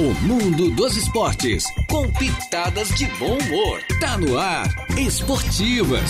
[0.00, 3.82] O mundo dos esportes, com pitadas de bom humor.
[4.00, 4.66] Tá no ar,
[4.96, 6.00] Esportivas.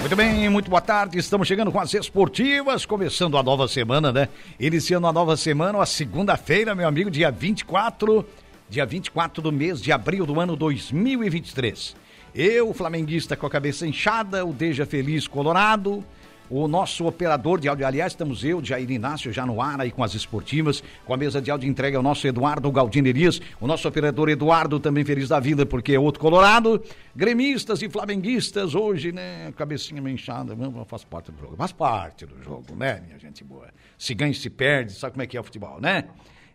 [0.00, 1.16] Muito bem, muito boa tarde.
[1.16, 4.28] Estamos chegando com as esportivas, começando a nova semana, né?
[4.58, 8.26] Iniciando a nova semana, a segunda-feira, meu amigo, dia 24,
[8.68, 12.07] dia 24 do mês de abril do ano 2023.
[12.34, 16.04] Eu, flamenguista com a cabeça inchada, o Deja Feliz Colorado,
[16.50, 20.02] o nosso operador de áudio, aliás, estamos eu, Jair Inácio, já no ar aí com
[20.02, 24.28] as esportivas, com a mesa de áudio entregue ao nosso Eduardo Galdinerias, o nosso operador
[24.28, 26.82] Eduardo também feliz da vida, porque é outro colorado,
[27.14, 30.56] gremistas e flamenguistas hoje, né, cabecinha meio inchada,
[30.86, 33.68] faz parte do jogo, faz parte do jogo, né, minha gente boa.
[33.98, 36.04] Se ganha, se perde, sabe como é que é o futebol, né?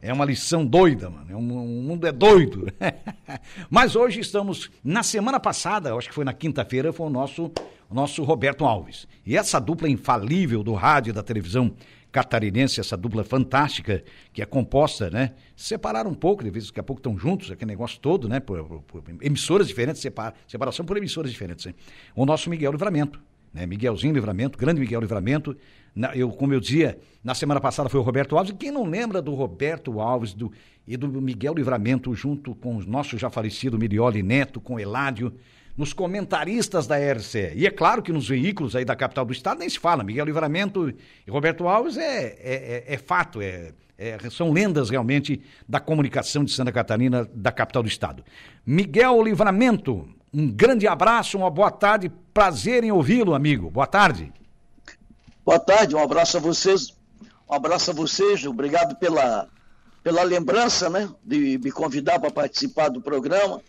[0.03, 1.31] É uma lição doida, mano.
[1.31, 2.67] É um, o mundo é doido.
[3.71, 7.49] Mas hoje estamos, na semana passada, acho que foi na quinta-feira, foi o nosso,
[7.89, 9.07] o nosso Roberto Alves.
[9.25, 11.73] E essa dupla infalível do rádio e da televisão
[12.11, 15.35] catarinense, essa dupla fantástica, que é composta, né?
[15.55, 18.41] Separaram um pouco, de vez daqui a pouco estão juntos, aquele negócio todo, né?
[18.41, 21.65] Por, por, por emissoras diferentes, separa, separação por emissoras diferentes.
[22.13, 23.21] O nosso Miguel Livramento,
[23.53, 23.65] né?
[23.65, 25.55] Miguelzinho Livramento, grande Miguel Livramento,
[25.95, 28.51] na, eu, como eu dizia, na semana passada foi o Roberto Alves.
[28.51, 30.51] E quem não lembra do Roberto Alves do,
[30.87, 35.33] e do Miguel Livramento, junto com o nosso já falecido Mirioli Neto, com Eládio,
[35.77, 37.53] nos comentaristas da RCE.
[37.55, 40.03] E é claro que nos veículos aí da capital do estado nem se fala.
[40.03, 40.93] Miguel Livramento
[41.25, 46.43] e Roberto Alves é, é, é, é fato, é, é, são lendas realmente da comunicação
[46.43, 48.23] de Santa Catarina, da capital do estado.
[48.65, 53.69] Miguel Livramento, um grande abraço, uma boa tarde, prazer em ouvi-lo, amigo.
[53.69, 54.31] Boa tarde.
[55.45, 56.95] Boa tarde, um abraço a vocês.
[57.49, 59.49] Um abraço a vocês, obrigado pela,
[60.01, 63.61] pela lembrança, né, de me convidar para participar do programa.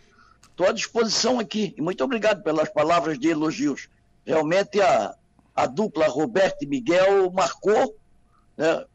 [0.49, 3.89] Estou à disposição aqui e muito obrigado pelas palavras de elogios.
[4.25, 5.15] Realmente a,
[5.53, 7.97] a dupla Roberto e Miguel marcou,
[8.55, 8.85] né,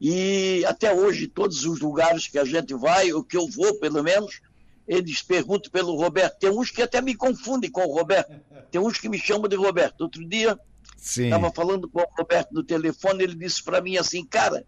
[0.00, 4.02] e até hoje, todos os lugares que a gente vai, o que eu vou, pelo
[4.02, 4.40] menos,
[4.88, 6.38] eles perguntam pelo Roberto.
[6.38, 8.32] Tem uns que até me confundem com o Roberto.
[8.70, 10.00] Tem uns que me chamam de Roberto.
[10.00, 10.58] Outro dia,
[11.02, 14.64] Estava falando com o Roberto no telefone, ele disse para mim assim, cara,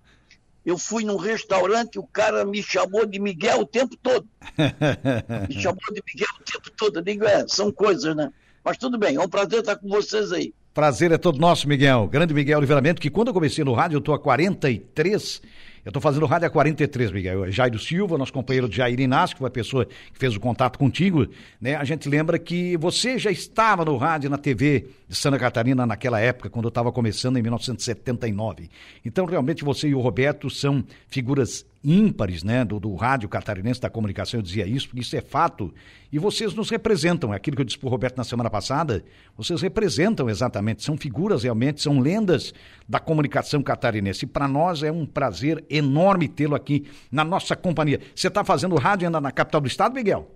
[0.67, 4.27] eu fui num restaurante, o cara me chamou de Miguel o tempo todo.
[5.49, 6.99] me chamou de Miguel o tempo todo.
[6.99, 8.33] Eu digo, é, são coisas, né?
[8.65, 10.53] Mas tudo bem, é um prazer estar com vocês aí.
[10.73, 12.09] Prazer é todo nosso, Miguel.
[12.09, 15.41] Grande Miguel Livramento, que quando eu comecei no rádio, eu estou há 43
[15.84, 17.50] eu estou fazendo rádio há 43, Miguel.
[17.50, 21.27] Jairo Silva, nosso companheiro Jair Inácio, que foi a pessoa que fez o contato contigo,
[21.61, 21.77] né?
[21.77, 26.19] A gente lembra que você já estava no rádio na TV de Santa Catarina naquela
[26.19, 28.71] época, quando eu estava começando em 1979.
[29.05, 33.91] Então, realmente, você e o Roberto são figuras ímpares, né, do, do rádio catarinense da
[33.91, 35.72] comunicação, eu dizia isso, porque isso é fato,
[36.11, 39.05] e vocês nos representam, é aquilo que eu disse para o Roberto na semana passada,
[39.37, 42.55] vocês representam exatamente, são figuras realmente, são lendas
[42.89, 48.00] da comunicação catarinense, e para nós é um prazer enorme tê-lo aqui na nossa companhia.
[48.15, 50.31] Você está fazendo rádio ainda na capital do estado, Miguel?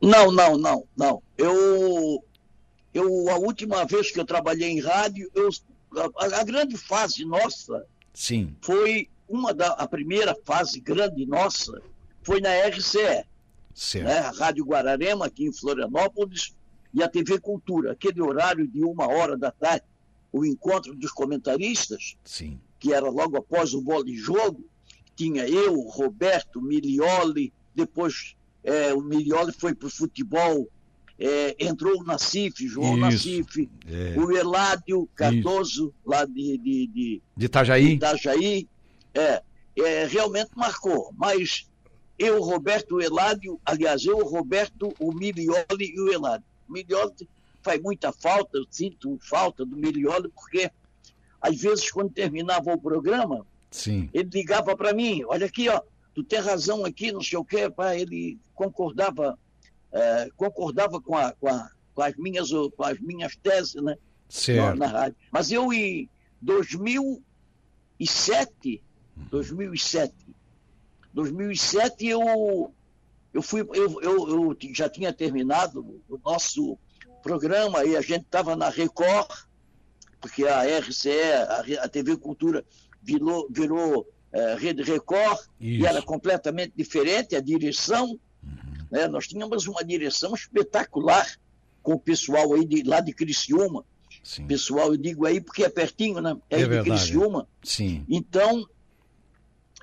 [0.00, 1.22] Não, não, não, não.
[1.36, 2.22] Eu,
[2.92, 5.48] eu a última vez que eu trabalhei em rádio, eu,
[5.96, 8.54] a, a grande fase nossa Sim.
[8.60, 11.82] foi uma da a primeira fase grande nossa
[12.22, 13.24] foi na RCE,
[13.74, 14.06] certo.
[14.06, 14.18] né?
[14.18, 16.54] a Rádio Guararema aqui em Florianópolis
[16.92, 19.84] e a TV Cultura, aquele horário de uma hora da tarde,
[20.32, 22.58] o encontro dos comentaristas, Sim.
[22.78, 24.64] que era logo após o bola de jogo,
[25.14, 30.68] tinha eu, Roberto, Milioli, depois é, o Milioli foi para o futebol,
[31.18, 33.00] é, entrou o Nacife, João Isso.
[33.00, 34.18] Nacife, é.
[34.18, 35.94] o Eládio Cardoso, Isso.
[36.04, 37.86] lá de, de, de, de Itajaí.
[37.86, 38.68] De Itajaí
[39.14, 39.42] é,
[39.76, 41.12] é, realmente marcou.
[41.16, 41.66] Mas
[42.18, 46.44] eu, Roberto Eládio, aliás, eu, Roberto, o Milioli e o Eládio.
[46.68, 47.28] O Milioli
[47.62, 50.70] faz muita falta, eu sinto falta do Milioli, porque
[51.40, 54.08] às vezes quando terminava o programa, Sim.
[54.12, 55.80] ele ligava para mim, olha aqui, ó,
[56.14, 59.38] tu tem razão aqui, não sei o quê, pá, ele concordava,
[59.92, 63.96] é, concordava com, a, com, a, com, as minhas, com as minhas teses, né?
[64.28, 64.76] Certo.
[64.76, 65.16] Na, na rádio.
[65.30, 66.10] Mas eu, em
[66.42, 68.82] 2007,
[69.30, 70.14] 2007.
[71.12, 72.72] 2007 eu
[73.32, 76.78] eu fui eu, eu, eu já tinha terminado o nosso
[77.22, 79.28] programa e a gente estava na Record
[80.20, 81.10] porque a RCE
[81.80, 82.64] a, TV Cultura
[83.02, 85.82] virou virou é, Rede Record Isso.
[85.82, 88.86] e era completamente diferente a direção uhum.
[88.90, 89.08] né?
[89.08, 91.26] nós tínhamos uma direção espetacular
[91.82, 93.84] com o pessoal aí de lá de Criciúma
[94.22, 94.46] Sim.
[94.46, 98.04] pessoal eu digo aí porque é pertinho né é, é de Criciúma Sim.
[98.08, 98.66] então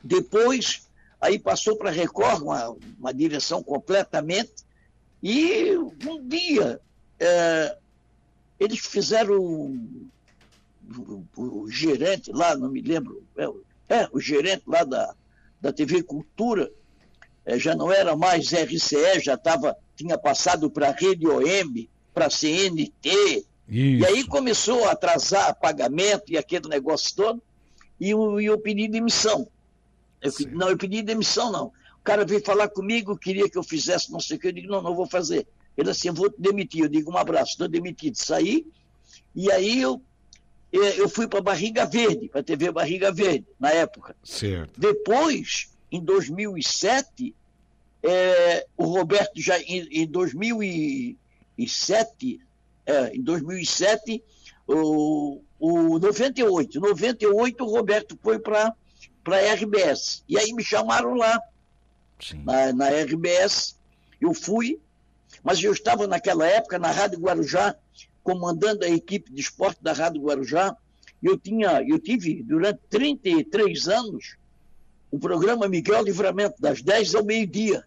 [0.05, 0.87] depois,
[1.19, 4.53] aí passou para a Record, uma, uma, direção completamente.
[5.21, 6.79] E um dia,
[7.19, 7.75] é,
[8.59, 13.45] eles fizeram o, o, o, gerente lá, não me lembro, é,
[13.89, 15.15] é o gerente lá da,
[15.59, 16.71] da TV Cultura,
[17.43, 22.27] é, já não era mais RCE, já tava, tinha passado para a Rede OM, para
[22.27, 23.45] a CNT, isso.
[23.67, 27.41] e aí começou a atrasar pagamento e aquele negócio todo,
[27.99, 29.47] e eu, eu pedi demissão.
[30.21, 31.67] Eu, não, eu pedi demissão, não.
[31.67, 34.71] O cara veio falar comigo, queria que eu fizesse não sei o que, eu digo,
[34.71, 35.47] não, não vou fazer.
[35.77, 36.83] Ele assim, vou te demitir.
[36.83, 38.15] Eu digo, um abraço, estou demitido.
[38.15, 38.65] Saí,
[39.35, 40.01] e aí eu,
[40.71, 44.15] eu fui para Barriga Verde, para a TV Barriga Verde, na época.
[44.23, 44.79] Certo.
[44.79, 47.35] Depois, em 2007,
[48.03, 52.39] é, o Roberto já, em, em 2007,
[52.85, 54.23] é, em 2007,
[54.67, 58.73] o, o 98, 98 o Roberto foi para
[59.33, 60.23] a RBS.
[60.27, 61.39] E aí me chamaram lá,
[62.43, 63.77] na, na RBS,
[64.21, 64.79] eu fui,
[65.43, 67.75] mas eu estava naquela época na Rádio Guarujá,
[68.23, 70.75] comandando a equipe de esporte da Rádio Guarujá.
[71.21, 74.37] Eu, tinha, eu tive, durante 33 anos,
[75.11, 77.83] o programa Miguel Livramento, das 10 ao meio-dia.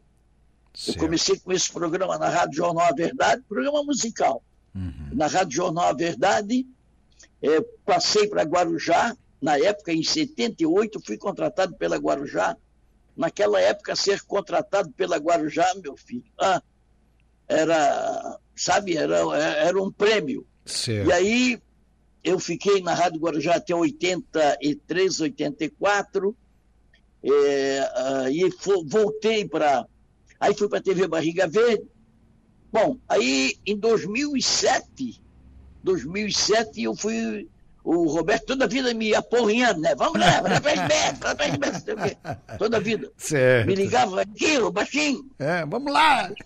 [0.86, 4.42] Eu comecei com esse programa na Rádio Jornal A Verdade, programa musical.
[4.74, 5.10] Uhum.
[5.12, 6.66] Na Rádio Jornal A Verdade,
[7.42, 12.56] é, passei para Guarujá, na época, em 78, fui contratado pela Guarujá.
[13.16, 16.62] Naquela época, ser contratado pela Guarujá, meu filho, ah,
[17.48, 20.46] era, sabe, era, era um prêmio.
[20.64, 21.08] Certo.
[21.08, 21.62] E aí
[22.22, 26.36] eu fiquei na Rádio Guarujá até 83, 84,
[27.22, 28.48] é, uh, e
[28.86, 29.86] voltei para.
[30.38, 31.84] Aí fui para a TV Barriga Verde.
[32.70, 35.20] Bom, aí em 2007,
[35.82, 37.48] 2007 eu fui
[37.88, 39.94] o Roberto toda a vida me aporrinhando, né?
[39.94, 42.18] Vamos lá, para Gilberto, vai para Gilberto,
[42.58, 43.10] toda a vida.
[43.16, 43.66] Certo.
[43.66, 45.24] Me ligava aqui, o baixinho.
[45.38, 46.30] É, vamos lá.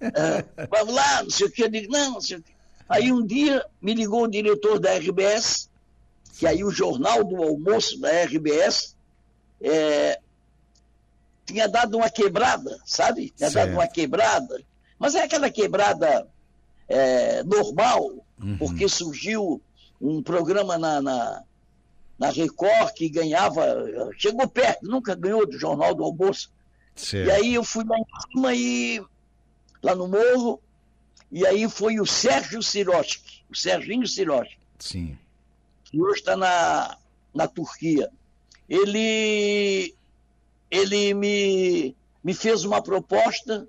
[0.00, 1.62] É, vamos lá, não sei o que.
[1.62, 2.52] Eu digo, não, não sei o que.
[2.86, 5.70] Aí um dia me ligou o diretor da RBS,
[6.38, 8.94] que aí o jornal do almoço da RBS
[9.62, 10.18] é,
[11.46, 13.32] tinha dado uma quebrada, sabe?
[13.34, 13.68] Tinha certo.
[13.68, 14.62] dado uma quebrada.
[14.98, 16.26] Mas é aquela quebrada
[16.86, 18.58] é, normal, uhum.
[18.58, 19.62] porque surgiu
[20.00, 21.42] um programa na, na,
[22.18, 23.64] na, Record que ganhava,
[24.16, 26.52] chegou perto, nunca ganhou do Jornal do Almoço.
[26.94, 27.28] Certo.
[27.28, 29.02] E aí eu fui lá em cima e
[29.82, 30.60] lá no morro,
[31.30, 34.58] e aí foi o Sérgio Sirotsky, o Serginho Sirotsky.
[34.78, 35.18] Sim.
[35.84, 36.96] Que hoje está na,
[37.34, 38.10] na Turquia.
[38.68, 39.94] Ele,
[40.70, 43.66] ele me, me fez uma proposta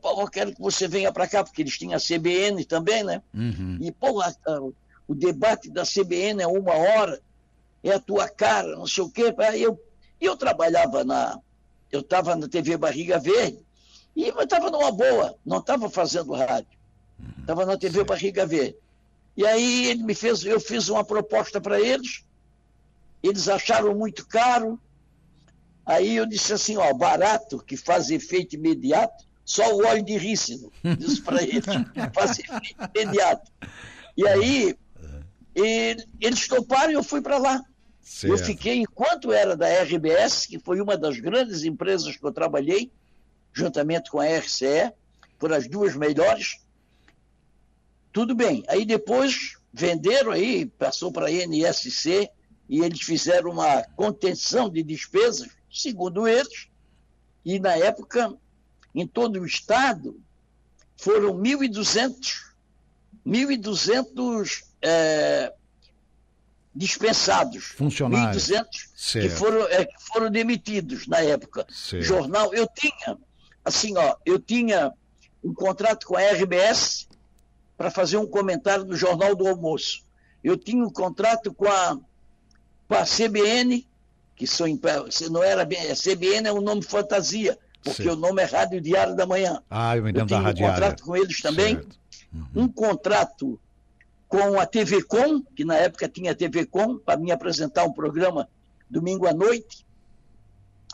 [0.00, 3.20] Pô, eu quero que você venha para cá, porque eles tinham a CBN também, né?
[3.34, 3.78] Uhum.
[3.80, 4.22] E, pô,
[5.06, 7.20] o debate da CBN é uma hora,
[7.82, 9.34] é a tua cara, não sei o quê.
[9.58, 9.78] Eu,
[10.20, 11.38] eu trabalhava na.
[11.90, 13.58] Eu estava na TV Barriga Verde
[14.16, 16.78] e estava numa boa, não estava fazendo rádio.
[17.40, 18.76] Estava na TV Barriga Verde.
[19.36, 22.24] E aí ele me fez, eu fiz uma proposta para eles,
[23.22, 24.78] eles acharam muito caro.
[25.84, 30.70] Aí eu disse assim, ó, barato, que faz efeito imediato, só o óleo de rícino.
[30.98, 31.64] Disse para eles,
[32.14, 33.50] faz efeito imediato.
[34.16, 34.76] E aí
[35.54, 37.62] e eles toparam e eu fui para lá.
[38.00, 38.32] Certo.
[38.32, 42.90] Eu fiquei, enquanto era da RBS, que foi uma das grandes empresas que eu trabalhei,
[43.52, 44.92] juntamente com a RCE,
[45.38, 46.60] foram as duas melhores.
[48.12, 48.64] Tudo bem.
[48.68, 52.28] Aí depois venderam aí, passou para a NSC
[52.68, 56.68] e eles fizeram uma contenção de despesas, segundo eles,
[57.44, 58.34] e na época,
[58.94, 60.20] em todo o estado,
[60.96, 62.52] foram 1.200
[63.26, 65.52] 1.200 é,
[66.74, 67.64] dispensados.
[67.76, 68.48] Funcionários.
[68.48, 71.66] 1.200 que foram, é, que foram demitidos na época.
[71.70, 72.04] Certo.
[72.04, 73.18] Jornal, eu tinha,
[73.64, 74.92] assim, ó, eu tinha
[75.44, 77.08] um contrato com a RBS
[77.76, 80.04] para fazer um comentário no Jornal do Almoço.
[80.42, 81.98] Eu tinha um contrato com a,
[82.88, 83.86] com a CBN,
[84.36, 84.66] que são,
[85.30, 88.16] não era bem, a CBN é um nome fantasia, porque certo.
[88.16, 89.62] o nome é Rádio Diário da Manhã.
[89.70, 91.76] Ah, eu me lembro da Rádio um contrato com eles também.
[92.32, 92.46] Uhum.
[92.54, 93.60] Um contrato
[94.32, 98.48] com a TV Com, que na época tinha TV Com, para me apresentar um programa
[98.88, 99.84] domingo à noite,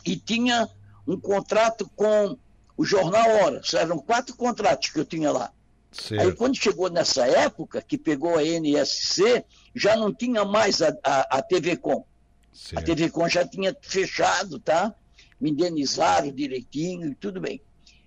[0.04, 0.68] e tinha
[1.06, 2.36] um contrato com
[2.76, 3.60] o Jornal Hora.
[3.74, 5.52] Eram quatro contratos que eu tinha lá.
[5.92, 6.20] Certo.
[6.20, 11.38] Aí quando chegou nessa época, que pegou a NSC, já não tinha mais a, a,
[11.38, 12.04] a TV Com.
[12.52, 12.78] Certo.
[12.78, 14.92] A TV Com já tinha fechado, tá?
[15.40, 17.60] Me indenizaram direitinho e tudo bem.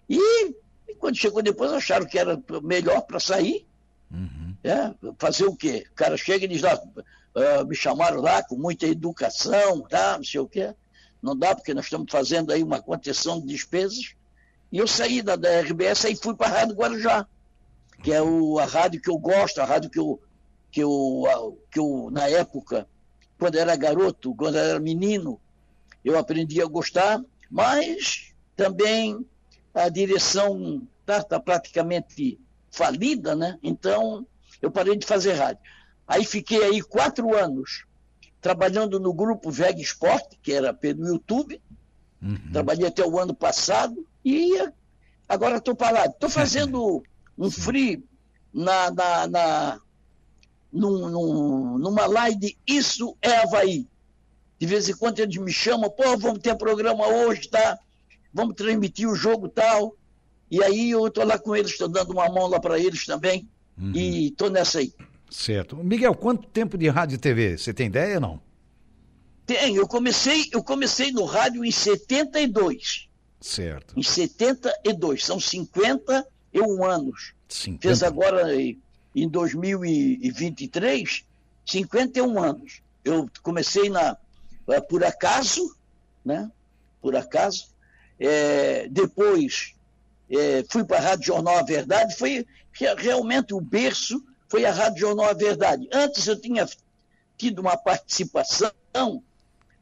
[0.09, 0.49] E,
[0.89, 3.65] e quando chegou depois, acharam que era melhor para sair.
[4.11, 4.55] Uhum.
[4.63, 5.85] É, fazer o quê?
[5.91, 10.17] O cara chega e diz lá, uh, me chamaram lá com muita educação, tá?
[10.17, 10.73] não sei o quê.
[11.21, 14.15] Não dá, porque nós estamos fazendo aí uma contenção de despesas.
[14.71, 17.27] E eu saí da, da RBS e fui para a Rádio Guarujá.
[18.03, 20.19] que é o, a rádio que eu gosto, a rádio que eu,
[20.71, 22.87] que eu, que eu, na época,
[23.37, 25.39] quando era garoto, quando era menino,
[26.03, 29.25] eu aprendi a gostar, mas também
[29.73, 32.39] a direção está tá praticamente
[32.71, 33.59] falida, né?
[33.61, 34.25] Então
[34.61, 35.61] eu parei de fazer rádio.
[36.07, 37.85] Aí fiquei aí quatro anos
[38.39, 41.61] trabalhando no grupo Veg Sport, que era pelo YouTube.
[42.21, 42.51] Uhum.
[42.51, 44.53] Trabalhei até o ano passado e
[45.27, 46.13] agora estou parado.
[46.13, 47.03] Estou fazendo
[47.37, 48.03] um free
[48.53, 49.81] na, na, na
[50.71, 53.87] num, num, numa live Isso é Havaí.
[54.57, 57.79] De vez em quando eles me chamam, pô, vamos ter programa hoje, tá?
[58.33, 59.95] Vamos transmitir o jogo tal.
[60.51, 63.47] E aí eu estou lá com eles, estou dando uma mão lá para eles também.
[63.77, 63.93] Uhum.
[63.95, 64.93] E estou nessa aí.
[65.29, 65.77] Certo.
[65.77, 67.57] Miguel, quanto tempo de rádio e TV?
[67.57, 68.41] Você tem ideia ou não?
[69.45, 69.77] Tenho.
[69.77, 73.07] Eu comecei, eu comecei no rádio em 72.
[73.39, 73.97] Certo.
[73.97, 75.23] Em 72.
[75.23, 77.33] São 51 anos.
[77.47, 77.81] 50.
[77.81, 81.25] Fez agora em 2023
[81.65, 82.81] 51 anos.
[83.05, 84.17] Eu comecei na
[84.67, 85.75] eh, por acaso,
[86.25, 86.51] né?
[87.01, 87.69] Por acaso.
[88.19, 89.73] É, depois
[90.31, 92.15] é, fui para a Rádio Jornal A Verdade.
[92.15, 92.45] Foi
[92.97, 95.87] realmente o berço foi a Rádio Jornal A Verdade.
[95.93, 96.67] Antes eu tinha
[97.37, 98.71] tido uma participação,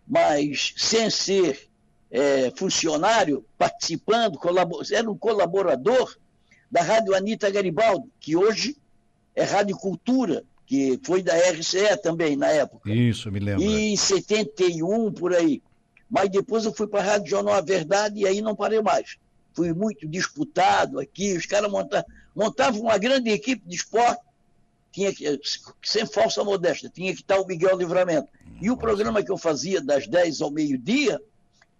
[0.08, 1.68] mas sem ser
[2.12, 4.40] é, funcionário, participando,
[4.92, 6.16] era um colaborador
[6.70, 8.78] da Rádio Anitta Garibaldi, que hoje
[9.36, 12.92] é Rádio Cultura, que foi da RCE também na época.
[12.92, 13.64] Isso, me lembro.
[13.64, 15.64] E em 71, por aí.
[16.08, 19.18] Mas depois eu fui para a Rádio Jornal A Verdade e aí não parei mais.
[19.60, 24.22] Fui muito disputado aqui, os caras montavam, montavam uma grande equipe de esporte,
[24.90, 25.38] tinha que,
[25.84, 28.30] sem falsa modéstia, tinha que estar o Miguel Livramento.
[28.62, 31.22] E o programa que eu fazia das 10 ao meio-dia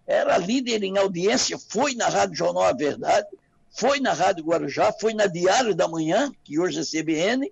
[0.06, 3.28] era líder em audiência, foi na Rádio Jornal A Verdade,
[3.70, 7.50] foi na Rádio Guarujá, foi na Diário da Manhã, que hoje é CBN,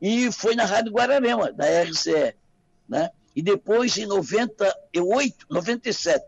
[0.00, 2.34] e foi na Rádio Guararema, da RCE.
[2.88, 3.10] Né?
[3.36, 6.24] E depois, em 98, 97,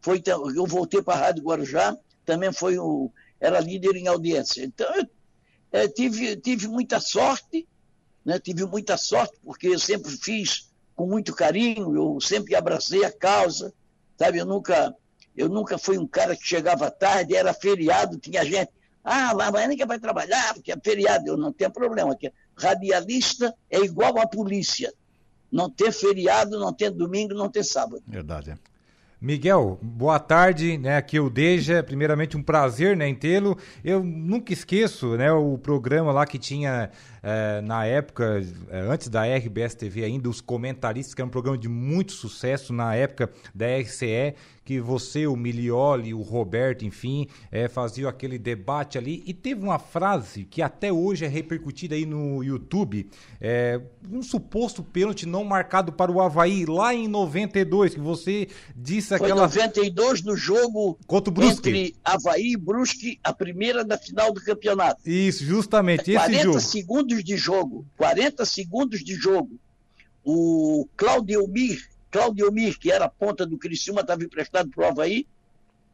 [0.00, 1.96] foi, eu voltei para a Rádio Guarujá,
[2.28, 4.62] também foi o, era líder em audiência.
[4.62, 5.06] Então, eu
[5.72, 7.66] é, tive, tive muita sorte,
[8.22, 8.38] né?
[8.38, 13.72] tive muita sorte, porque eu sempre fiz com muito carinho, eu sempre abracei a causa,
[14.18, 14.36] sabe?
[14.36, 14.94] Eu nunca,
[15.34, 18.72] eu nunca fui um cara que chegava tarde, era feriado, tinha gente.
[19.02, 21.28] Ah, mas amanhã ninguém vai trabalhar, porque é feriado.
[21.28, 22.12] Eu não tenho problema.
[22.12, 22.30] Aqui.
[22.54, 24.92] Radialista é igual à polícia.
[25.50, 28.02] Não ter feriado, não ter domingo, não ter sábado.
[28.06, 28.50] Verdade.
[28.50, 28.58] É.
[29.20, 30.96] Miguel, boa tarde, né?
[30.96, 33.58] Aqui é o Deja, primeiramente um prazer, né, em tê-lo.
[33.84, 36.88] Eu nunca esqueço, né, o programa lá que tinha
[37.22, 41.58] é, na época, é, antes da RBS TV ainda, os comentaristas, que era um programa
[41.58, 44.34] de muito sucesso na época da RCE,
[44.68, 49.22] que você, o Milioli, o Roberto, enfim, é, faziam aquele debate ali.
[49.26, 53.08] E teve uma frase que até hoje é repercutida aí no YouTube,
[53.40, 53.80] é,
[54.12, 58.46] um suposto pênalti não marcado para o Havaí lá em 92, que você
[58.76, 59.48] disse aquela...
[59.48, 61.70] Foi 92 no jogo Contra o Brusque.
[61.70, 65.00] entre Havaí e Brusque, a primeira da final do campeonato.
[65.08, 66.60] Isso, justamente, esse 40 jogo.
[66.60, 69.58] segundos de jogo, 40 segundos de jogo.
[70.24, 74.88] O Claudio Mir Claudio Mir, que era a ponta do Criciúma, estava emprestado para o
[74.88, 75.26] Havaí.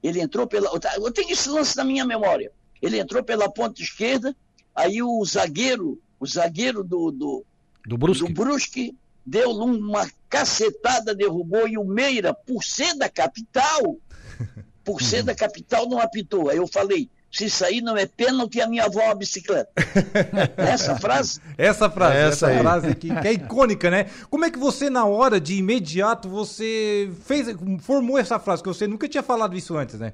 [0.02, 0.70] Ele entrou pela.
[0.96, 2.52] Eu tenho esse lance na minha memória.
[2.80, 4.36] Ele entrou pela ponta esquerda,
[4.74, 7.44] aí o zagueiro, o zagueiro do, do,
[7.86, 8.26] do, Brusque.
[8.26, 13.96] do Brusque deu uma cacetada, derrubou, e o Meira, por ser da capital,
[14.84, 16.50] por ser da capital, não apitou.
[16.50, 19.68] Aí eu falei, se isso aí não é pênalti, a minha avó é uma bicicleta.
[20.56, 21.40] Essa frase?
[21.58, 24.08] Essa frase, essa, essa frase que, que, é icônica, né?
[24.30, 27.48] Como é que você, na hora, de imediato, você fez,
[27.80, 28.62] formou essa frase?
[28.62, 30.12] Que você nunca tinha falado isso antes, né?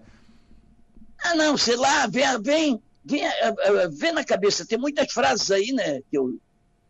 [1.23, 4.65] Ah, não, sei lá, vem, vem, vem, eh, eh, vem na cabeça.
[4.65, 6.39] Tem muitas frases aí, né, que, eu,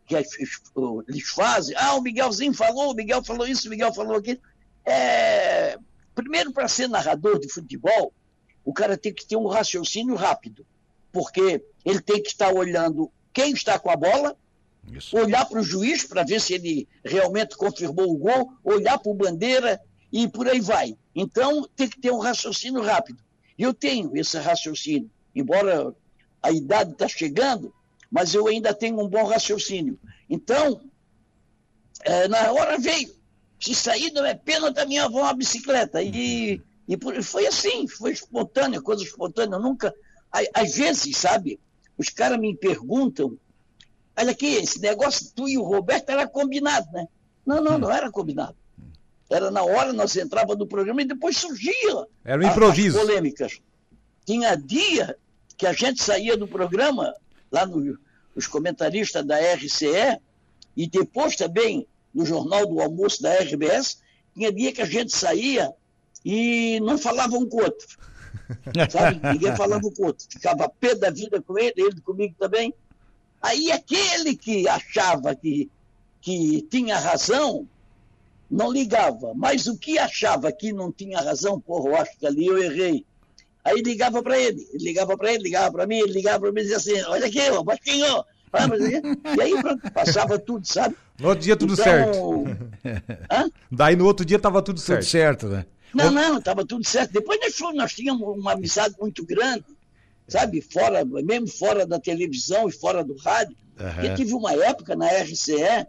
[0.05, 1.75] que eles fazem.
[1.77, 4.39] Ah, o Miguelzinho falou, o Miguel falou isso, o Miguel falou aquilo.
[4.85, 5.77] É,
[6.15, 8.13] primeiro, para ser narrador de futebol,
[8.63, 10.65] o cara tem que ter um raciocínio rápido,
[11.11, 14.37] porque ele tem que estar olhando quem está com a bola,
[14.91, 15.17] Isso.
[15.17, 19.15] olhar para o juiz para ver se ele realmente confirmou o gol, olhar para o
[19.15, 20.95] bandeira e por aí vai.
[21.15, 23.21] Então tem que ter um raciocínio rápido.
[23.57, 25.95] Eu tenho esse raciocínio, embora
[26.41, 27.73] a idade está chegando,
[28.09, 29.99] mas eu ainda tenho um bom raciocínio.
[30.29, 30.81] Então,
[32.03, 33.13] é, na hora veio.
[33.59, 36.01] Se sair não é pênalti, a minha avó é uma bicicleta.
[36.01, 39.55] E e por, foi assim, foi espontânea, coisa espontânea.
[39.55, 39.93] Eu nunca.
[40.53, 41.59] Às vezes, sabe,
[41.97, 43.37] os caras me perguntam:
[44.17, 47.07] olha aqui, esse negócio, tu e o Roberto era combinado, né?
[47.45, 48.55] Não, não, não era combinado.
[49.29, 52.05] Era na hora, nós entrava no programa e depois surgia.
[52.23, 52.99] Era um improviso.
[52.99, 53.59] As polêmicas.
[54.25, 55.17] Tinha dia
[55.57, 57.13] que a gente saía do programa,
[57.51, 57.97] lá no,
[58.35, 60.19] os comentaristas da RCE,
[60.75, 64.01] e depois também no Jornal do Almoço da RBS,
[64.33, 65.73] tinha dia que a gente saía
[66.23, 67.97] e não falava um com o outro.
[68.89, 69.19] Sabe?
[69.33, 70.25] Ninguém falava um com o outro.
[70.29, 72.73] Ficava pé da vida com ele, ele comigo também.
[73.41, 75.69] Aí aquele que achava que,
[76.21, 77.67] que tinha razão,
[78.49, 79.33] não ligava.
[79.33, 83.05] Mas o que achava que não tinha razão, porra, eu acho que ali eu errei.
[83.63, 86.63] Aí ligava para ele, ligava para ele, ligava para mim, ele ligava para mim e
[86.63, 88.23] dizia assim, olha aqui, ó, baixinho.
[89.37, 90.95] E aí pronto, passava tudo, sabe?
[91.19, 91.83] No outro dia tudo então...
[91.83, 92.45] certo.
[93.31, 93.49] Hã?
[93.71, 95.01] Daí no outro dia tava tudo certo.
[95.01, 95.65] Tudo certo, né?
[95.93, 97.11] Não, não, estava tudo certo.
[97.11, 99.65] Depois nós, nós tínhamos uma amizade muito grande,
[100.27, 100.61] sabe?
[100.61, 103.55] Fora, mesmo fora da televisão e fora do rádio.
[103.79, 104.03] Uhum.
[104.05, 105.87] Eu tive uma época na RCE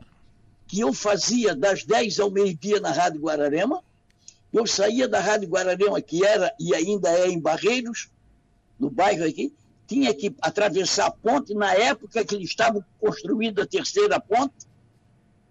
[0.67, 3.83] que eu fazia das 10 ao meio-dia na Rádio Guararema.
[4.53, 8.09] Eu saía da Rádio Guararema, que era e ainda é em Barreiros,
[8.79, 9.55] no bairro aqui,
[9.87, 14.67] tinha que atravessar a ponte na época que eles estavam construindo a terceira ponte,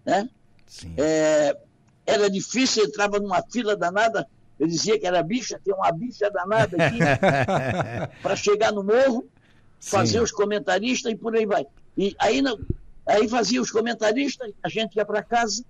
[0.04, 0.28] né?
[0.96, 1.56] É,
[2.04, 4.26] era difícil, entrava numa fila danada,
[4.62, 6.98] eu dizia que era bicha, tem uma bicha danada aqui,
[8.22, 9.28] para chegar no morro,
[9.80, 10.20] fazer Sim.
[10.20, 11.66] os comentaristas e por aí vai.
[11.98, 12.40] E aí,
[13.04, 15.64] aí fazia os comentaristas, a gente ia para casa,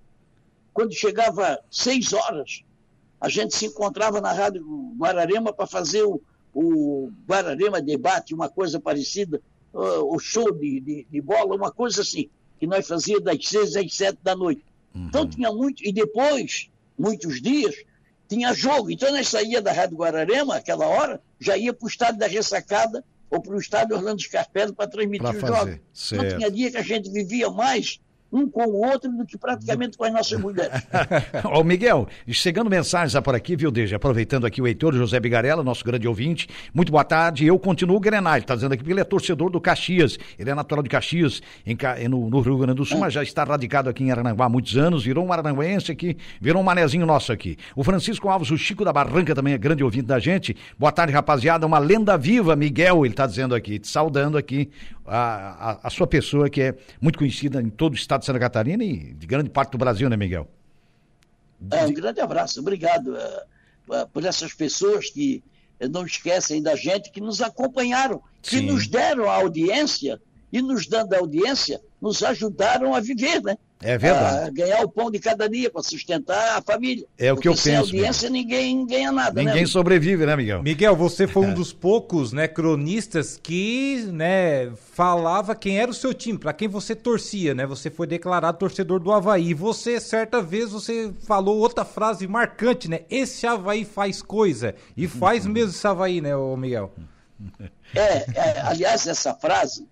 [0.71, 2.63] quando chegava seis horas,
[3.19, 4.63] a gente se encontrava na Rádio
[4.95, 6.21] Guararema para fazer o,
[6.53, 9.41] o Guararema Debate, uma coisa parecida,
[9.73, 13.91] o show de, de, de, bola, uma coisa assim, que nós fazíamos das seis às
[13.91, 14.63] sete da noite.
[14.93, 15.07] Uhum.
[15.07, 17.73] Então tinha muito, e depois, muitos dias,
[18.33, 18.89] tinha jogo.
[18.89, 23.03] Então nós saía da Rádio Guararema, aquela hora, já ia para o estádio da Ressacada
[23.29, 25.79] ou para o estádio Orlando Scarpelli para transmitir os jogos.
[26.11, 27.99] Não tinha dia que a gente vivia mais
[28.33, 30.81] um com o outro do que praticamente com as nossas mulheres.
[31.55, 33.97] Ô Miguel, chegando mensagens por aqui, viu, Deja?
[33.97, 36.49] Aproveitando aqui o Heitor José Bigarella, nosso grande ouvinte.
[36.73, 37.45] Muito boa tarde.
[37.45, 38.37] Eu continuo o Grenal.
[38.37, 40.17] Está dizendo aqui que ele é torcedor do Caxias.
[40.39, 41.77] Ele é natural de Caxias, em,
[42.09, 43.01] no, no, Rio Grande do Sul, é.
[43.01, 45.03] mas já está radicado aqui em Arananguá há muitos anos.
[45.03, 47.55] Virou um arananguense aqui, virou um manezinho nosso aqui.
[47.75, 50.57] O Francisco Alves, o Chico da Barranca, também é grande ouvinte da gente.
[50.79, 51.67] Boa tarde, rapaziada.
[51.67, 54.71] Uma lenda viva, Miguel, ele está dizendo aqui, te saudando aqui
[55.05, 58.39] a, a, a, sua pessoa, que é muito conhecida em todo o estado de Santa
[58.39, 60.47] Catarina e de grande parte do Brasil, né, Miguel?
[61.71, 65.43] É, um grande abraço, obrigado uh, por essas pessoas que
[65.89, 68.67] não esquecem da gente, que nos acompanharam, que Sim.
[68.67, 73.57] nos deram a audiência e nos dando a audiência, nos ajudaram a viver, né?
[73.83, 74.47] É verdade.
[74.47, 77.05] A ganhar o pão de cada dia para sustentar a família.
[77.17, 77.89] É o que eu sem penso.
[77.89, 78.59] Sem audiência Miguel.
[78.59, 79.67] ninguém ganha nada, né, Ninguém né?
[79.67, 80.63] sobrevive, né, Miguel?
[80.63, 81.53] Miguel, você foi um é.
[81.53, 86.95] dos poucos, né, cronistas que, né, falava quem era o seu time, para quem você
[86.95, 87.65] torcia, né?
[87.65, 89.49] Você foi declarado torcedor do Havaí.
[89.49, 93.01] E você, certa vez, você falou outra frase marcante, né?
[93.09, 94.75] Esse Havaí faz coisa.
[94.95, 96.93] E faz mesmo esse Havaí, né, Miguel?
[97.93, 99.87] É, é aliás, essa frase,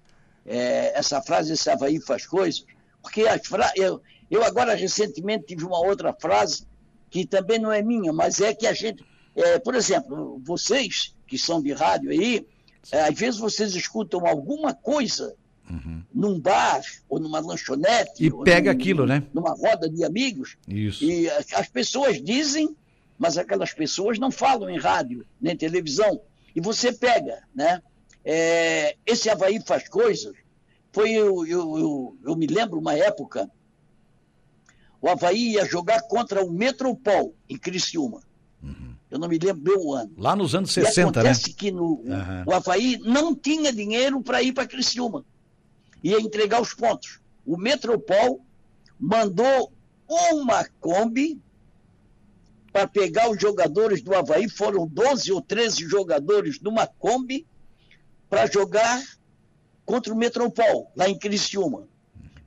[0.45, 2.65] é, essa frase, esse Havaí faz coisas,
[3.01, 3.71] porque as fra...
[3.75, 6.65] eu, eu agora recentemente tive uma outra frase
[7.09, 9.03] que também não é minha, mas é que a gente,
[9.35, 12.45] é, por exemplo, vocês que são de rádio aí,
[12.91, 15.35] é, às vezes vocês escutam alguma coisa
[15.69, 16.03] uhum.
[16.13, 18.25] num bar ou numa lanchonete.
[18.25, 19.23] E pega num, aquilo, né?
[19.33, 20.57] Numa roda de amigos.
[20.67, 21.03] Isso.
[21.03, 22.75] E as pessoas dizem,
[23.17, 26.21] mas aquelas pessoas não falam em rádio, nem televisão.
[26.55, 27.81] E você pega, né?
[28.23, 30.33] É, esse Havaí faz coisas
[30.91, 33.49] foi, eu, eu, eu, eu me lembro uma época,
[35.01, 38.21] o Havaí ia jogar contra o Metropol, em Criciúma.
[38.61, 38.95] Uhum.
[39.09, 40.11] Eu não me lembro bem o ano.
[40.17, 41.55] Lá nos anos 60, e acontece né?
[41.57, 42.43] que no, uhum.
[42.45, 45.25] o Havaí não tinha dinheiro para ir para Criciúma.
[46.03, 47.19] Ia entregar os pontos.
[47.45, 48.45] O Metropol
[48.99, 49.71] mandou
[50.07, 51.41] uma Kombi
[52.71, 54.49] para pegar os jogadores do Havaí.
[54.49, 57.45] Foram 12 ou 13 jogadores numa Kombi
[58.29, 59.01] para jogar
[59.85, 61.87] contra o Metropol, lá em Criciúma.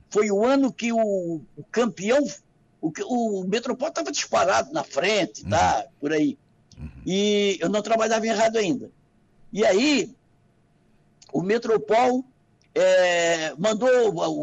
[0.09, 2.23] Foi o ano que o, o campeão,
[2.81, 5.79] o, o Metropol estava disparado na frente, tá?
[5.79, 5.91] Uhum.
[5.99, 6.37] Por aí.
[6.77, 6.89] Uhum.
[7.05, 8.91] E eu não trabalhava em rádio ainda.
[9.51, 10.13] E aí,
[11.31, 12.23] o Metropol
[12.73, 13.89] é, mandou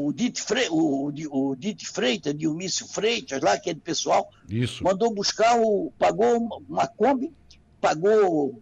[0.06, 4.82] o Dite, Fre, o, o Dite Freitas, Dionísio Freitas, lá, aquele pessoal, Isso.
[4.82, 7.30] mandou buscar, o, pagou uma Kombi,
[7.80, 8.60] pagou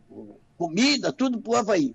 [0.59, 1.95] comida, tudo para o Havaí.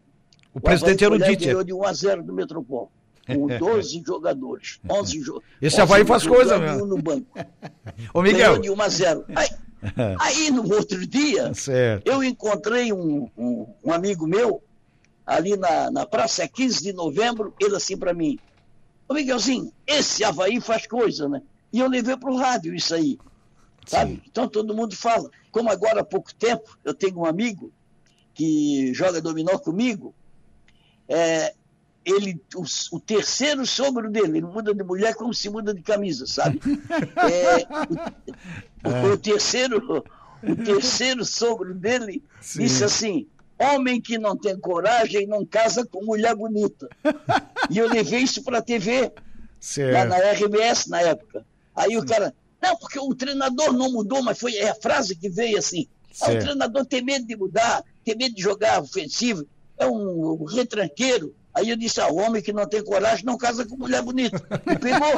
[0.55, 1.45] O, o presidente era o Dite.
[1.45, 2.89] ganhou de 1 a 0 do Metropol.
[3.27, 4.79] Com 12 jogadores.
[4.89, 6.85] 11 jo Esse Havaí faz coisa, meu.
[6.85, 7.27] no banco.
[8.13, 8.53] Ô, Miguel.
[8.53, 9.25] Ganhou de 1 a 0.
[9.35, 9.49] Aí,
[10.19, 12.07] aí no outro dia, certo.
[12.07, 14.63] eu encontrei um, um, um, amigo meu,
[15.25, 18.39] ali na, na praça 15 de novembro, ele assim para mim,
[19.09, 21.41] ô Miguelzinho, esse Havaí faz coisa, né?
[21.73, 23.19] E eu levei para o rádio isso aí,
[23.85, 24.13] sabe?
[24.13, 24.21] Sim.
[24.27, 25.29] Então todo mundo fala.
[25.51, 27.71] Como agora há pouco tempo, eu tenho um amigo
[28.33, 30.13] que joga dominó comigo,
[31.07, 31.53] é,
[32.05, 32.63] ele, o,
[32.95, 36.61] o, terceiro sogro dele, ele muda de mulher como se muda de camisa, sabe?
[38.85, 40.03] É, o, o, terceiro,
[40.43, 42.59] o terceiro sogro dele Sim.
[42.59, 46.87] disse assim: homem que não tem coragem não casa com mulher bonita.
[47.69, 49.11] E eu levei isso para a TV,
[49.91, 51.45] lá na RBS na época.
[51.75, 55.29] Aí o cara, não, porque o treinador não mudou, mas foi é a frase que
[55.29, 55.87] veio assim.
[56.21, 59.45] Ah, o treinador tem medo de mudar, tem medo de jogar ofensivo,
[59.77, 61.35] é um, retranqueiro.
[61.53, 64.43] Aí eu disse, ah, o homem que não tem coragem não casa com mulher bonita.
[64.67, 65.13] E pegou,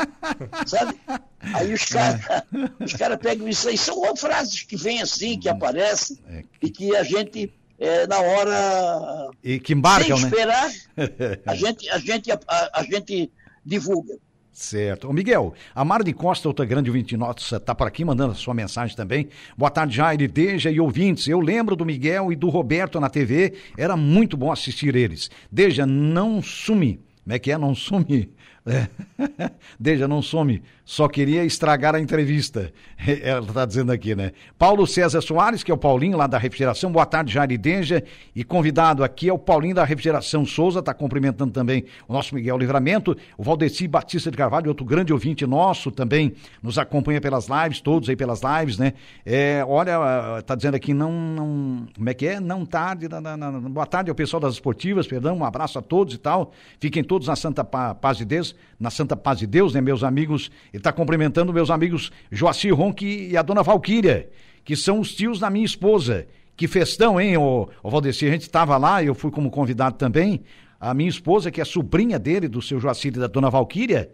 [0.67, 0.96] sabe?
[1.39, 2.43] Aí os caras é.
[2.84, 3.78] os cara pegam isso aí.
[3.78, 5.56] São frases que vêm assim, que uhum.
[5.56, 6.43] aparecem, é.
[6.62, 9.32] e que a gente, é, na hora.
[9.43, 10.32] E que embarcam, sem né?
[10.32, 11.39] esperar, né?
[11.46, 13.32] a, gente, a, gente, a, a gente
[13.65, 14.15] divulga.
[14.58, 15.08] Certo.
[15.08, 18.56] Ô Miguel, a Marne Costa, outra grande ouvinte nossa, tá por aqui mandando a sua
[18.56, 19.30] mensagem também.
[19.56, 21.28] Boa tarde, Jair, Deja e ouvintes.
[21.28, 25.30] Eu lembro do Miguel e do Roberto na TV, era muito bom assistir eles.
[25.52, 27.00] Deja, não sumi.
[27.24, 27.58] Como é que é?
[27.58, 28.32] Não sumi.
[28.67, 28.88] É.
[29.80, 30.62] Deja, não some.
[30.84, 32.71] Só queria estragar a entrevista.
[33.23, 34.32] Ela está dizendo aqui, né?
[34.58, 36.91] Paulo César Soares, que é o Paulinho lá da Refrigeração.
[36.91, 38.03] Boa tarde, Jair Deja.
[38.36, 40.80] E convidado aqui é o Paulinho da Refrigeração Souza.
[40.80, 43.15] Está cumprimentando também o nosso Miguel Livramento.
[43.38, 48.10] O Valdeci Batista de Carvalho, outro grande ouvinte nosso também, nos acompanha pelas lives, todos
[48.10, 48.93] aí pelas lives, né?
[49.25, 51.88] É, olha, está dizendo aqui, não, não.
[51.95, 52.39] Como é que é?
[52.39, 53.08] Não tarde.
[53.08, 55.38] Na, na, na, boa tarde ao pessoal das esportivas, perdão.
[55.38, 56.51] Um abraço a todos e tal.
[56.80, 60.52] Fiquem todos na Santa Paz de Deus na Santa Paz de Deus, né, meus amigos?
[60.74, 64.30] Ele está cumprimentando meus amigos Joacir Ronque e a dona Valquíria,
[64.63, 66.28] que são os tios da minha esposa.
[66.56, 67.98] Que festão, hein, ô, ô?
[67.98, 70.41] A gente estava lá, eu fui como convidado também.
[70.80, 74.10] A minha esposa, que é sobrinha dele, do seu Joacir e da dona Valquíria,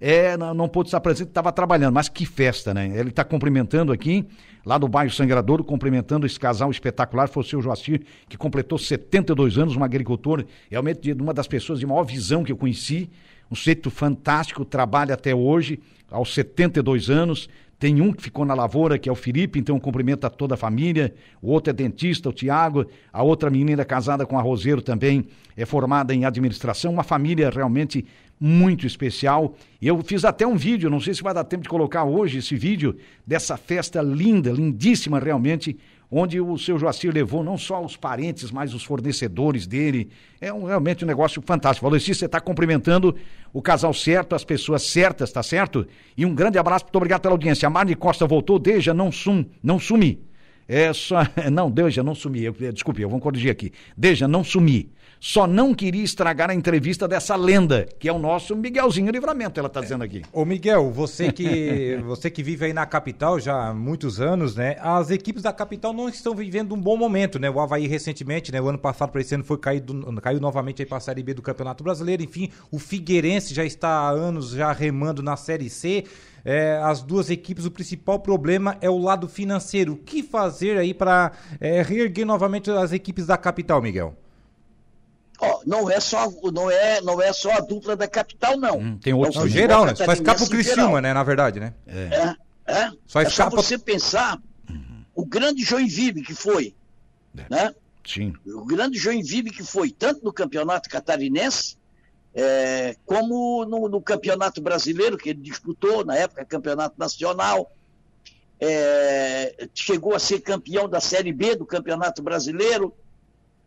[0.00, 2.92] é, não, não pôde estar presente, estava trabalhando, mas que festa, né?
[2.94, 4.26] Ele está cumprimentando aqui,
[4.64, 9.56] lá no bairro Sangradouro, cumprimentando esse casal espetacular, foi o seu Joacir, que completou 72
[9.56, 13.08] anos, um agricultor, realmente uma das pessoas de maior visão que eu conheci,
[13.50, 15.80] um sujeito fantástico, trabalha até hoje,
[16.10, 17.48] aos 72 anos.
[17.78, 21.14] Tem um que ficou na lavoura, que é o Felipe, então cumprimenta toda a família.
[21.42, 22.86] O outro é dentista, o Tiago.
[23.12, 25.26] A outra menina casada com a Roseiro também
[25.56, 26.92] é formada em administração.
[26.92, 28.06] Uma família realmente
[28.40, 29.54] muito especial.
[29.80, 32.56] Eu fiz até um vídeo, não sei se vai dar tempo de colocar hoje esse
[32.56, 35.76] vídeo dessa festa linda, lindíssima realmente,
[36.16, 40.08] onde o seu Joacir levou não só os parentes, mas os fornecedores dele.
[40.40, 41.88] É um, realmente um negócio fantástico.
[41.88, 43.16] Valoci, você está cumprimentando
[43.52, 45.86] o casal certo, as pessoas certas, tá certo?
[46.16, 47.66] E um grande abraço, muito obrigado pela audiência.
[47.66, 50.20] A Marne Costa voltou, Deja, não sum, não sumi.
[50.68, 51.18] É só,
[51.50, 52.44] não, Deja, não sumi.
[52.44, 53.72] Eu, desculpe, eu vou corrigir aqui.
[53.96, 54.92] Deja, não sumi
[55.24, 59.68] só não queria estragar a entrevista dessa lenda, que é o nosso Miguelzinho Livramento, ela
[59.68, 60.20] está dizendo aqui.
[60.30, 64.76] Ô Miguel, você que, você que vive aí na capital já há muitos anos, né?
[64.80, 67.48] As equipes da capital não estão vivendo um bom momento, né?
[67.48, 68.60] O Havaí recentemente, né?
[68.60, 71.32] O ano passado para esse ano foi caído, caiu novamente aí para a Série B
[71.32, 72.22] do Campeonato Brasileiro.
[72.22, 76.04] Enfim, o Figueirense já está há anos já remando na Série C.
[76.44, 79.94] É, as duas equipes, o principal problema é o lado financeiro.
[79.94, 84.14] O que fazer aí para é, reerguer novamente as equipes da capital, Miguel?
[85.40, 88.78] Ó, não é só não é não é só a dupla da capital não.
[88.78, 89.94] Hum, tem outro é geral, né?
[89.94, 91.74] Só escapa o Criciúma, né, na verdade, né?
[91.86, 92.36] É.
[92.66, 92.90] É, é.
[93.06, 93.50] Só, é escapa...
[93.50, 95.04] só você pensar uhum.
[95.14, 96.74] o grande Joinville que foi,
[97.36, 97.44] é.
[97.50, 97.74] né?
[98.06, 98.34] Sim.
[98.46, 101.76] O grande Joinville que foi tanto no campeonato catarinense
[102.34, 107.70] é, como no, no, campeonato brasileiro que ele disputou na época campeonato nacional.
[108.60, 112.94] É, chegou a ser campeão da Série B do Campeonato Brasileiro,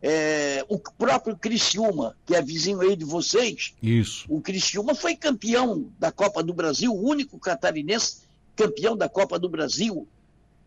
[0.02, 3.74] é, o próprio Criciúma, que é vizinho aí de vocês.
[3.82, 4.26] Isso.
[4.30, 9.50] O Criciúma foi campeão da Copa do Brasil, o único catarinense campeão da Copa do
[9.50, 10.08] Brasil.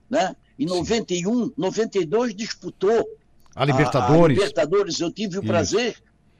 [0.08, 0.34] Né?
[0.58, 0.74] Em Sim.
[0.74, 3.08] 91, 92 disputou
[3.54, 4.38] a Libertadores.
[4.38, 5.00] A, a Libertadores.
[5.00, 5.48] Eu tive o Isso.
[5.48, 5.96] prazer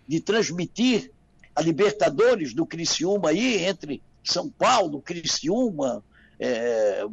[0.06, 1.10] de transmitir
[1.54, 6.02] a Libertadores do Criciúma aí, entre São Paulo, Criciúma,
[6.38, 7.04] é,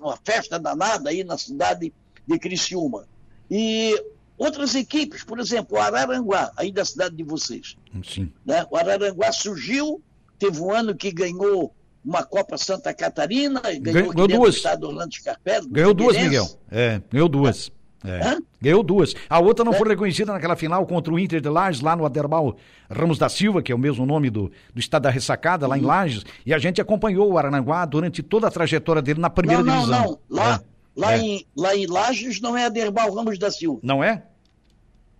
[0.00, 1.92] uma festa danada aí na cidade
[2.26, 3.08] de Criciúma.
[3.50, 4.00] E
[4.36, 7.76] Outras equipes, por exemplo, o Araranguá, aí da cidade de vocês.
[8.02, 8.32] Sim.
[8.44, 8.66] Né?
[8.70, 10.02] O Araranguá surgiu,
[10.38, 14.56] teve um ano que ganhou uma Copa Santa Catarina, ganhou, ganhou duas.
[14.56, 15.68] estado Orlando Scarpelli.
[15.68, 16.46] Ganhou duas, Miguel.
[16.70, 17.72] É, ganhou duas.
[18.04, 18.36] É.
[18.60, 19.14] Ganhou duas.
[19.30, 19.78] A outra não é.
[19.78, 22.54] foi reconhecida naquela final contra o Inter de Lages, lá no Aderbal
[22.90, 25.82] Ramos da Silva, que é o mesmo nome do, do estado da ressacada, lá uhum.
[25.82, 26.24] em Lages.
[26.44, 30.00] E a gente acompanhou o Araranguá durante toda a trajetória dele na primeira não, divisão.
[30.02, 30.73] Não, não, lá, é.
[30.96, 31.18] Lá, é.
[31.18, 33.80] em, lá em Lages não é Aderbal Ramos da Silva.
[33.82, 34.22] Não é?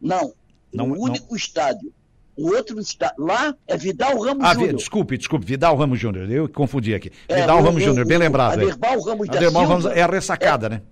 [0.01, 0.33] Não.
[0.73, 1.37] não o único não.
[1.37, 1.93] estádio.
[2.37, 3.25] O outro estádio.
[3.25, 4.75] Lá é Vidal Ramos ah, Júnior.
[4.75, 6.31] Desculpe, desculpe, Vidal Ramos Júnior.
[6.31, 7.11] Eu confundi aqui.
[7.29, 8.55] É, Vidal Ramos Júnior, bem lembrado.
[8.55, 9.67] Aderbal Ramos da Silva.
[9.67, 10.83] Ramos é a ressacada, é, né?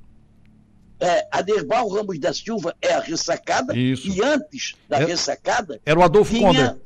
[1.00, 3.76] É, Aderbal Ramos da Silva é a ressacada.
[3.76, 4.08] Isso.
[4.08, 5.80] E antes da é, ressacada.
[5.84, 6.80] Era o Adolfo tinha, Conde.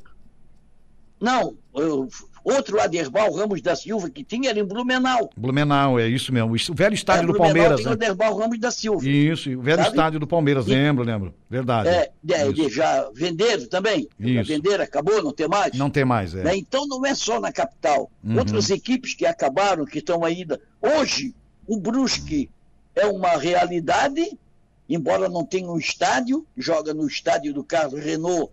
[1.19, 2.07] Não, eu,
[2.47, 5.29] outro Aderbal Ramos da Silva que tinha era em Blumenau.
[5.35, 6.53] Blumenau, é isso mesmo.
[6.53, 7.77] O velho estádio é, do Blumenau Palmeiras.
[7.77, 7.91] Tem né?
[7.91, 9.07] o Aderbal Ramos da Silva.
[9.07, 9.89] Isso, o velho sabe?
[9.89, 11.33] estádio do Palmeiras, e, lembro, lembro.
[11.49, 11.89] Verdade.
[11.89, 14.07] É, é já venderam também.
[14.19, 14.33] Isso.
[14.33, 15.73] Já venderam, acabou, não tem mais?
[15.73, 16.43] Não tem mais, é.
[16.43, 16.55] Né?
[16.55, 18.09] Então não é só na capital.
[18.23, 18.37] Uhum.
[18.37, 20.59] Outras equipes que acabaram, que estão ainda.
[20.81, 21.35] Hoje,
[21.67, 22.49] o Brusque
[22.95, 24.37] é uma realidade,
[24.89, 28.51] embora não tenha um estádio, joga no estádio do Carlos Renault,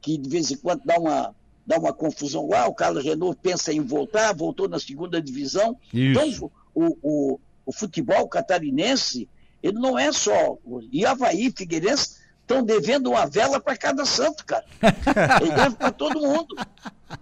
[0.00, 1.34] que de vez em quando dá uma
[1.66, 5.76] dá uma confusão lá, o Carlos Renault pensa em voltar, voltou na segunda divisão.
[5.92, 6.20] Isso.
[6.20, 9.28] Então, o, o, o, futebol catarinense,
[9.62, 10.56] ele não é só.
[10.92, 14.64] E Havaí, Figueirense, estão devendo uma vela para cada santo, cara.
[15.42, 16.54] Ele deve para todo mundo.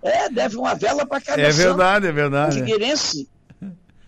[0.02, 1.62] É, deve uma vela para cada é santo.
[1.62, 2.56] É verdade, é verdade.
[2.56, 3.28] O Figueirense,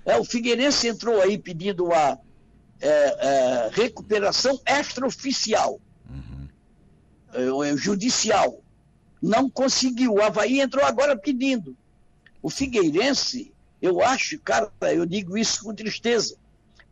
[0.04, 2.18] é, o Figueirense entrou aí pedindo a
[2.78, 7.64] é, é, recuperação extraoficial, uhum.
[7.64, 8.62] é, judicial
[9.22, 10.14] não conseguiu.
[10.14, 11.76] O Havaí entrou agora pedindo.
[12.42, 16.36] O Figueirense, eu acho, cara, eu digo isso com tristeza,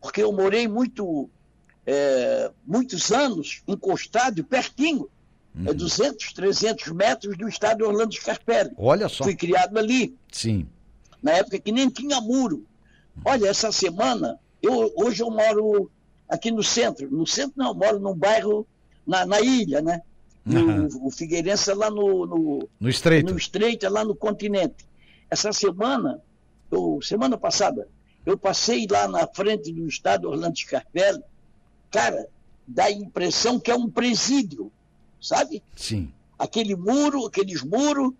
[0.01, 1.29] porque eu morei muito,
[1.85, 5.09] é, muitos anos encostado, pertinho,
[5.55, 5.69] uhum.
[5.69, 8.71] é 200, 300 metros do estádio Orlando Scarpelli.
[8.77, 9.23] Olha só.
[9.23, 10.15] Fui criado ali.
[10.31, 10.67] Sim.
[11.21, 12.65] Na época que nem tinha muro.
[13.23, 15.89] Olha, essa semana, eu, hoje eu moro
[16.27, 17.09] aqui no centro.
[17.09, 18.67] No centro não, eu moro num bairro
[19.07, 20.01] na, na ilha, né?
[20.45, 20.87] Uhum.
[21.01, 23.31] O, o Figueirense é lá no, no, no Estreito.
[23.31, 24.85] No Estreito, é lá no continente.
[25.29, 26.21] Essa semana,
[26.71, 27.87] eu, semana passada,
[28.25, 31.21] eu passei lá na frente do estado Orlando Scarpelli,
[31.91, 32.27] cara,
[32.67, 34.71] dá a impressão que é um presídio,
[35.21, 35.63] sabe?
[35.75, 36.11] Sim.
[36.37, 38.13] Aquele muro, aqueles muros,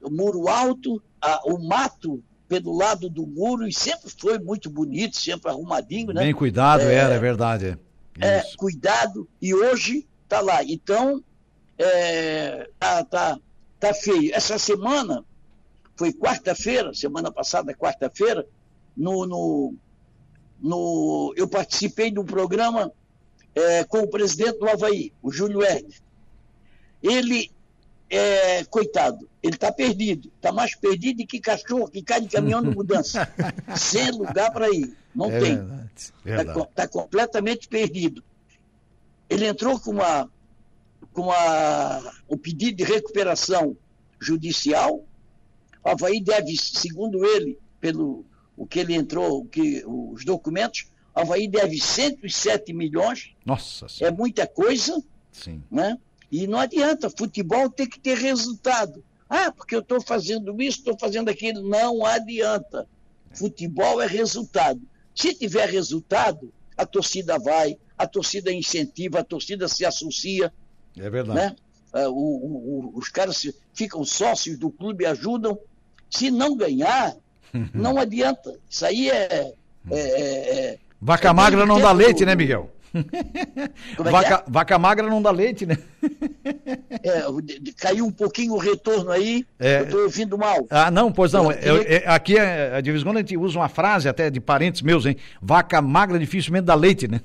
[0.00, 5.16] o muro alto, a, o mato pelo lado do muro, e sempre foi muito bonito,
[5.16, 6.22] sempre arrumadinho, né?
[6.22, 7.78] Bem cuidado, é, era, é verdade.
[8.20, 10.62] É, cuidado, e hoje tá lá.
[10.62, 11.22] Então,
[11.78, 13.38] é, tá, tá,
[13.80, 14.34] tá feio.
[14.34, 15.24] Essa semana,
[15.96, 18.46] foi quarta-feira, semana passada, quarta-feira,
[18.96, 19.74] no, no,
[20.60, 22.92] no, eu participei de um programa
[23.54, 26.00] é, com o presidente do Havaí, o Júlio Herder.
[27.02, 27.50] Ele,
[28.08, 32.74] é, coitado, ele está perdido, está mais perdido que cachorro que cai de caminhão de
[32.74, 33.30] mudança,
[33.76, 35.84] sem lugar para ir, não é tem.
[36.24, 38.22] Está tá completamente perdido.
[39.28, 40.30] Ele entrou com uma
[41.14, 43.76] com a, o pedido de recuperação
[44.20, 45.04] judicial.
[45.82, 51.20] O Havaí deve, segundo ele, pelo o que ele entrou, o que, os documentos, o
[51.20, 53.32] Havaí deve 107 milhões.
[53.44, 55.02] Nossa É muita coisa.
[55.32, 55.62] Sim.
[55.70, 55.98] Né?
[56.30, 59.02] E não adianta, futebol tem que ter resultado.
[59.28, 61.68] Ah, porque eu estou fazendo isso, estou fazendo aquilo.
[61.68, 62.88] Não adianta.
[63.32, 64.80] Futebol é resultado.
[65.14, 70.52] Se tiver resultado, a torcida vai, a torcida incentiva, a torcida se associa,
[70.98, 71.38] é verdade.
[71.38, 71.56] Né?
[71.94, 75.58] É, o, o, os caras ficam sócios do clube, ajudam.
[76.10, 77.14] Se não ganhar,
[77.72, 78.58] não adianta.
[78.68, 79.28] Isso aí é.
[79.32, 79.54] é,
[79.90, 82.70] é, é vaca magra não dá leite, né, Miguel?
[82.94, 84.50] É vaca, é?
[84.50, 85.76] vaca, magra não dá leite, né?
[87.02, 87.22] É,
[87.76, 90.66] caiu um pouquinho o retorno aí, é, eu estou ouvindo mal.
[90.70, 91.50] Ah, não, pois não.
[91.50, 94.40] Eu, eu, aqui, é, de vez em quando, a gente usa uma frase até de
[94.40, 95.16] parentes meus, hein?
[95.42, 97.20] Vaca magra dificilmente dá leite, né?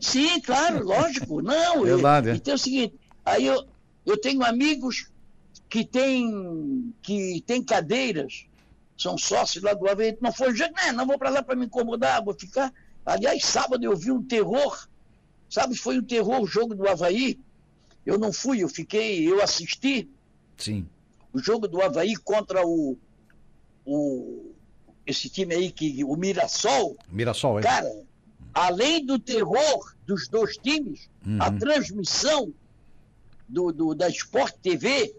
[0.00, 1.40] Sim, claro, lógico.
[1.40, 2.34] Não, Verdade, é.
[2.34, 3.64] Então é o seguinte, aí eu,
[4.04, 5.06] eu tenho amigos
[5.68, 8.46] que têm que tem cadeiras,
[8.98, 11.66] são sócios lá do Havaí, não foi jeito, não, não vou para lá para me
[11.66, 12.72] incomodar, vou ficar
[13.04, 14.88] Aliás, sábado eu vi um terror.
[15.48, 17.38] Sabe, foi um terror o jogo do Havaí.
[18.04, 20.08] Eu não fui, eu fiquei, eu assisti.
[20.56, 20.86] Sim.
[21.32, 22.96] O jogo do Havaí contra o,
[23.84, 24.52] o
[25.06, 26.96] esse time aí, que, o Mirassol.
[27.08, 27.62] Mirassol, é.
[27.62, 28.02] Cara,
[28.54, 31.38] além do terror dos dois times, uhum.
[31.40, 32.52] a transmissão
[33.48, 35.14] do, do, da Sport TV,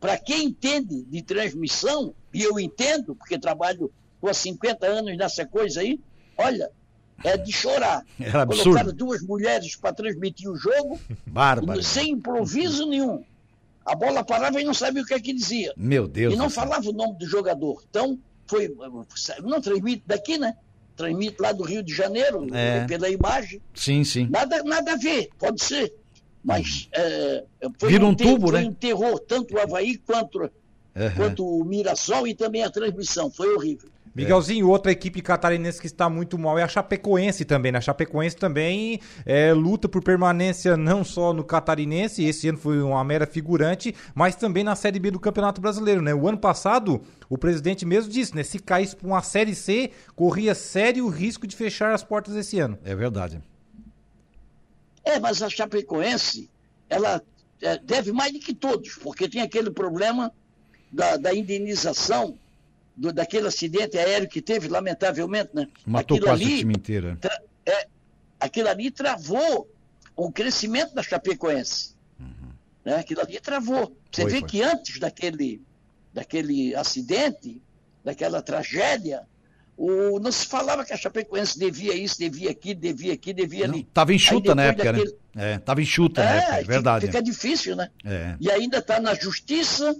[0.00, 3.90] para quem entende de transmissão, e eu entendo, porque trabalho
[4.22, 6.00] há 50 anos nessa coisa aí,
[6.36, 6.70] olha,
[7.24, 8.04] é de chorar.
[8.18, 8.64] Era absurdo.
[8.64, 11.82] Colocaram duas mulheres para transmitir o jogo, Bárbaro.
[11.82, 13.22] sem improviso nenhum.
[13.84, 15.72] A bola parava e não sabia o que é que dizia.
[15.76, 16.34] Meu Deus.
[16.34, 17.82] E não falava o nome do jogador.
[17.88, 18.74] Então, foi.
[19.42, 20.56] Não transmite daqui, né?
[20.94, 22.84] Transmite lá do Rio de Janeiro, é.
[22.86, 23.62] pela imagem.
[23.74, 24.28] Sim, sim.
[24.28, 25.94] Nada, nada a ver, pode ser.
[26.44, 27.44] Mas é,
[27.78, 28.68] foi, Vira um, um tubo, foi né?
[28.68, 30.50] um terror, tanto o Havaí quanto, uhum.
[31.16, 33.30] quanto o Mirassol e também a transmissão.
[33.30, 33.88] Foi horrível.
[34.22, 37.78] Miguelzinho, outra equipe catarinense que está muito mal é a Chapecoense também, né?
[37.78, 43.02] A Chapecoense também é, luta por permanência não só no catarinense, esse ano foi uma
[43.04, 46.12] mera figurante, mas também na Série B do Campeonato Brasileiro, né?
[46.14, 48.42] O ano passado, o presidente mesmo disse, né?
[48.42, 52.78] Se caísse para uma Série C, corria sério risco de fechar as portas esse ano.
[52.84, 53.40] É verdade.
[55.04, 56.50] É, mas a Chapecoense,
[56.90, 57.22] ela
[57.62, 60.32] é, deve mais do que todos, porque tem aquele problema
[60.92, 62.38] da, da indenização
[62.98, 65.68] do, daquele acidente aéreo que teve, lamentavelmente, né?
[65.86, 67.16] Matou aquilo quase ali, o time inteiro.
[67.20, 67.86] tra- é,
[68.40, 69.70] aquilo ali travou
[70.16, 71.94] o crescimento da Chapecoense.
[72.84, 72.96] Né?
[72.96, 73.96] Aquilo ali travou.
[74.10, 74.48] Você Foi, vê foi.
[74.48, 75.62] que antes daquele,
[76.12, 77.62] daquele acidente,
[78.04, 79.22] daquela tragédia,
[79.76, 83.84] o, não se falava que a Chapecoense devia isso, devia aquilo, devia aqui, devia ali.
[83.94, 85.52] tava enxuta Aí na depois época, daquele- né?
[85.54, 87.06] É, tava enxuta na época, é verdade.
[87.06, 87.88] Fica difícil, né?
[88.04, 88.34] É.
[88.40, 89.94] E ainda está na justiça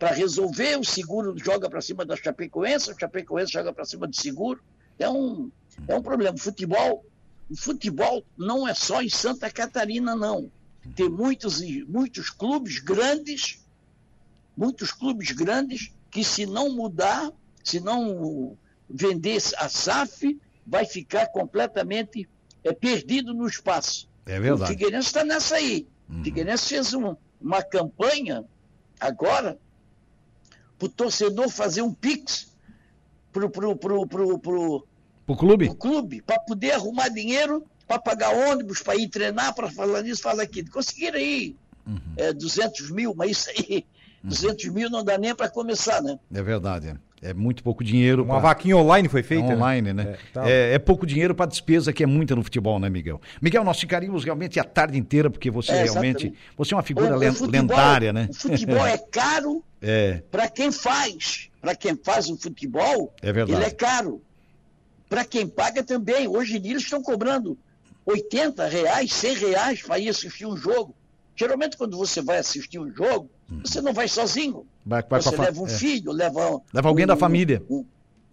[0.00, 4.16] para resolver, o seguro joga para cima da Chapecoense, a Chapecoense joga para cima do
[4.16, 4.58] seguro.
[4.98, 5.50] É um,
[5.86, 6.38] é um problema.
[6.38, 7.04] Futebol,
[7.50, 10.50] o futebol não é só em Santa Catarina, não.
[10.96, 13.62] Tem muitos, muitos clubes grandes,
[14.56, 17.30] muitos clubes grandes que se não mudar,
[17.62, 18.56] se não
[18.88, 22.26] vender a SAF, vai ficar completamente
[22.64, 24.08] é, perdido no espaço.
[24.24, 24.70] É O verdade.
[24.70, 25.86] Figueirense está nessa aí.
[26.08, 28.44] O Figueirense fez um- uma campanha
[28.98, 29.58] agora
[30.80, 32.50] para o torcedor fazer um pix
[33.30, 34.86] para o pro, pro, pro, pro,
[35.26, 35.66] Pro clube?
[35.66, 40.22] pro clube, para poder arrumar dinheiro, para pagar ônibus, para ir treinar, para falar nisso,
[40.22, 40.70] falar aquilo.
[40.70, 41.54] Conseguiram aí
[42.16, 43.84] é, 200 mil, mas isso aí,
[44.24, 46.18] 200 mil não dá nem para começar, né?
[46.32, 46.98] É verdade.
[47.22, 47.30] É.
[47.30, 48.22] É muito pouco dinheiro.
[48.24, 49.46] Uma pra- vaquinha online foi É feita?
[49.48, 49.54] né?
[49.54, 50.02] online, né?
[50.02, 50.50] É, tá.
[50.50, 53.20] É, é pouco dinheiro para despesa que é muita no futebol, né, Miguel?
[53.42, 56.26] Miguel, nós ficaríamos realmente a tarde inteira, porque você É, realmente.
[56.26, 56.38] exatamente.
[56.56, 58.28] Você é uma figura O- o futebol- lendária, né?
[58.30, 61.48] O futebol é caro É, para quem faz.
[61.60, 63.58] Para quem faz o futebol, É verdade.
[63.60, 64.22] ele é caro.
[65.08, 66.28] Para quem paga também.
[66.28, 67.58] Hoje em dia eles estão cobrando
[68.06, 70.94] 80 reais, 100 reais para ir assistir um jogo.
[71.36, 73.30] Geralmente, quando você vai assistir um jogo,
[73.64, 74.66] você não vai sozinho.
[74.84, 75.70] vai, vai você leva um é.
[75.70, 77.62] filho, leva, Leva alguém um- da família.
[77.68, 77.84] um-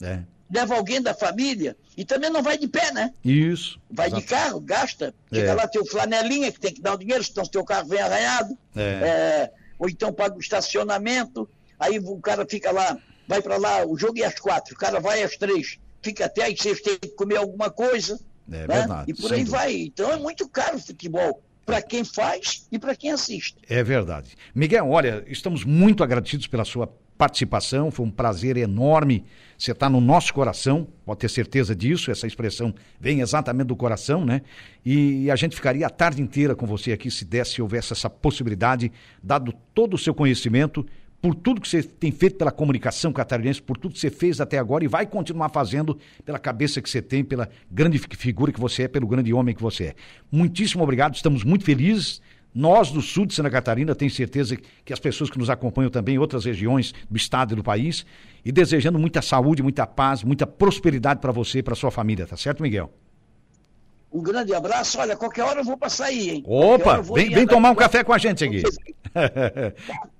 [0.01, 0.19] É.
[0.51, 1.75] leva alguém da família.
[1.97, 3.11] E também não vai de pé, né?
[3.25, 3.79] Isso.
[3.89, 4.29] Vai de Exato.
[4.29, 5.13] carro, gasta.
[5.33, 5.53] Chega É.
[5.53, 8.57] lá, tem o flanelinha que tem que dar o dinheiro, senão seu carro vem arranhado.
[8.75, 8.81] É.
[8.81, 11.49] É, ou então paga o estacionamento,
[11.79, 14.99] aí o cara fica lá, vai para lá, o jogo é às quatro, o cara
[14.99, 18.19] vai às três, fica até aí vocês têm que comer alguma coisa.
[18.49, 18.67] É né?
[18.67, 19.57] verdade, E por aí dúvida.
[19.57, 19.73] vai.
[19.75, 23.57] Então é muito caro o futebol, para quem faz e para quem assiste.
[23.67, 24.37] É verdade.
[24.55, 29.25] Miguel, olha, estamos muito agradecidos pela sua participação, foi um prazer enorme.
[29.57, 34.23] Você está no nosso coração, pode ter certeza disso, essa expressão vem exatamente do coração,
[34.23, 34.43] né?
[34.85, 38.09] E a gente ficaria a tarde inteira com você aqui se desse, se houvesse essa
[38.09, 38.89] possibilidade,
[39.21, 40.85] dado todo o seu conhecimento,
[41.21, 44.57] por tudo que você tem feito pela comunicação catarinense, por tudo que você fez até
[44.57, 48.59] agora e vai continuar fazendo pela cabeça que você tem, pela grande fi- figura que
[48.59, 49.95] você é, pelo grande homem que você é.
[50.31, 52.21] Muitíssimo obrigado, estamos muito felizes.
[52.53, 56.15] Nós do sul de Santa Catarina, tenho certeza que as pessoas que nos acompanham também
[56.15, 58.05] em outras regiões do estado e do país,
[58.43, 62.37] e desejando muita saúde, muita paz, muita prosperidade para você e para sua família, tá
[62.37, 62.91] certo, Miguel?
[64.17, 64.99] Um grande abraço.
[64.99, 66.43] Olha, qualquer hora eu vou passar aí, hein?
[66.47, 68.63] Opa, vem, vem tomar um café com a gente aqui.
[69.13, 69.71] é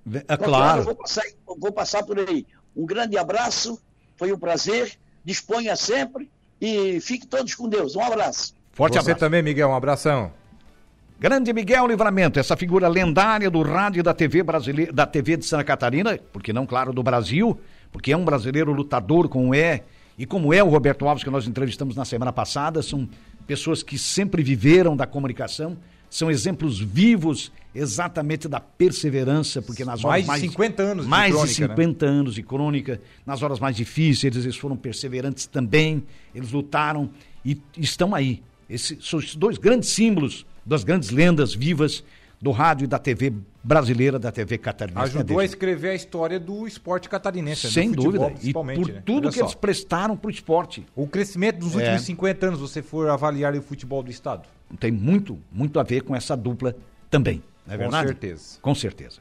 [0.03, 0.83] Qualquer hora eu claro.
[0.83, 1.23] vou passar,
[1.59, 2.45] vou passar por aí.
[2.75, 3.81] Um grande abraço,
[4.15, 4.99] foi um prazer.
[5.25, 6.29] Disponha sempre
[6.61, 7.95] e fique todos com Deus.
[7.95, 8.53] Um abraço.
[8.71, 9.19] Forte Você abraço.
[9.19, 10.31] também, Miguel, um abração.
[11.19, 15.45] Grande Miguel Livramento, essa figura lendária do rádio e da TV brasileira, da TV de
[15.45, 17.59] Santa Catarina, porque não, claro, do Brasil,
[17.91, 19.81] porque é um brasileiro lutador como é,
[20.15, 23.09] e como é o Roberto Alves que nós entrevistamos na semana passada, são
[23.47, 25.77] pessoas que sempre viveram da comunicação,
[26.09, 31.33] são exemplos vivos exatamente da perseverança, porque nas horas Mais de 50 anos de mais
[31.33, 31.67] crônica, de né?
[31.67, 37.09] 50 anos de crônica, nas horas mais difíceis, eles foram perseverantes também, eles lutaram
[37.43, 38.41] e estão aí.
[38.69, 42.03] Esses são os dois grandes símbolos das grandes lendas vivas
[42.41, 45.03] do rádio e da TV brasileira, da TV catarinense.
[45.03, 45.53] Ajudou né, a Deja?
[45.55, 47.67] escrever a história do esporte catarinense.
[47.67, 47.73] né?
[47.73, 48.47] Sem futebol, dúvida.
[48.47, 49.01] E por né?
[49.05, 49.45] tudo Olha que só.
[49.45, 50.85] eles prestaram para o esporte.
[50.95, 51.77] O crescimento dos É.
[51.77, 54.47] últimos 50 anos, você for avaliar o futebol do Estado.
[54.79, 56.75] Tem muito, muito a ver com essa dupla
[57.09, 57.41] também.
[57.65, 58.07] Não é Com verdade?
[58.07, 58.59] certeza.
[58.61, 59.19] Com certeza.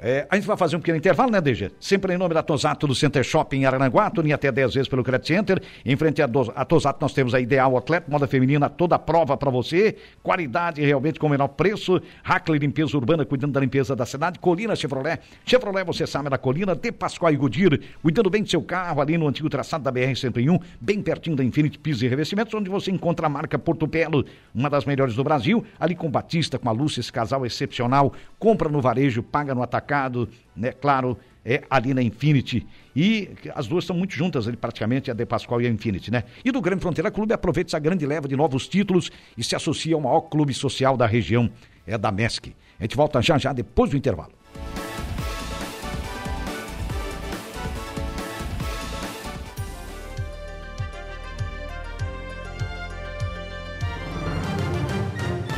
[0.00, 1.72] É, a gente vai fazer um pequeno intervalo, né, DG?
[1.80, 5.02] Sempre em nome da Tosato do Center Shopping em Aranguá, tudo até 10 vezes pelo
[5.02, 5.62] Credit Center.
[5.84, 9.36] Em frente à, à Tosato nós temos a Ideal Atleta, moda feminina, toda a prova
[9.36, 9.96] para você.
[10.22, 12.00] Qualidade realmente com o menor preço.
[12.22, 14.38] Hackley Limpeza Urbana, cuidando da limpeza da cidade.
[14.38, 15.18] Colina Chevrolet.
[15.44, 16.76] Chevrolet, você sabe, é da Colina.
[16.76, 20.60] De Pascoal e Goodyear, cuidando bem do seu carro, ali no antigo traçado da BR-101,
[20.80, 24.24] bem pertinho da Infinity Pisos e Revestimentos, onde você encontra a marca Porto Belo,
[24.54, 25.64] uma das melhores do Brasil.
[25.80, 28.12] Ali com Batista, com a Lúcia, esse casal excepcional.
[28.38, 30.72] Compra no varejo, paga no atacado, né?
[30.72, 32.66] Claro, é ali na Infinity.
[32.94, 36.24] E as duas estão muito juntas ali, praticamente, a De Pascoal e a Infinity, né?
[36.44, 39.94] E do Grande Fronteira Clube, aproveite essa grande leva de novos títulos e se associa
[39.94, 41.50] ao maior clube social da região,
[41.86, 42.54] é da MESC.
[42.78, 44.32] A gente volta já já depois do intervalo.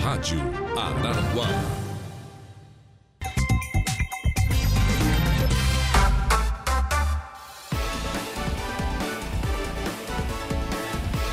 [0.03, 0.41] Rádio
[0.76, 1.80] Araranguá.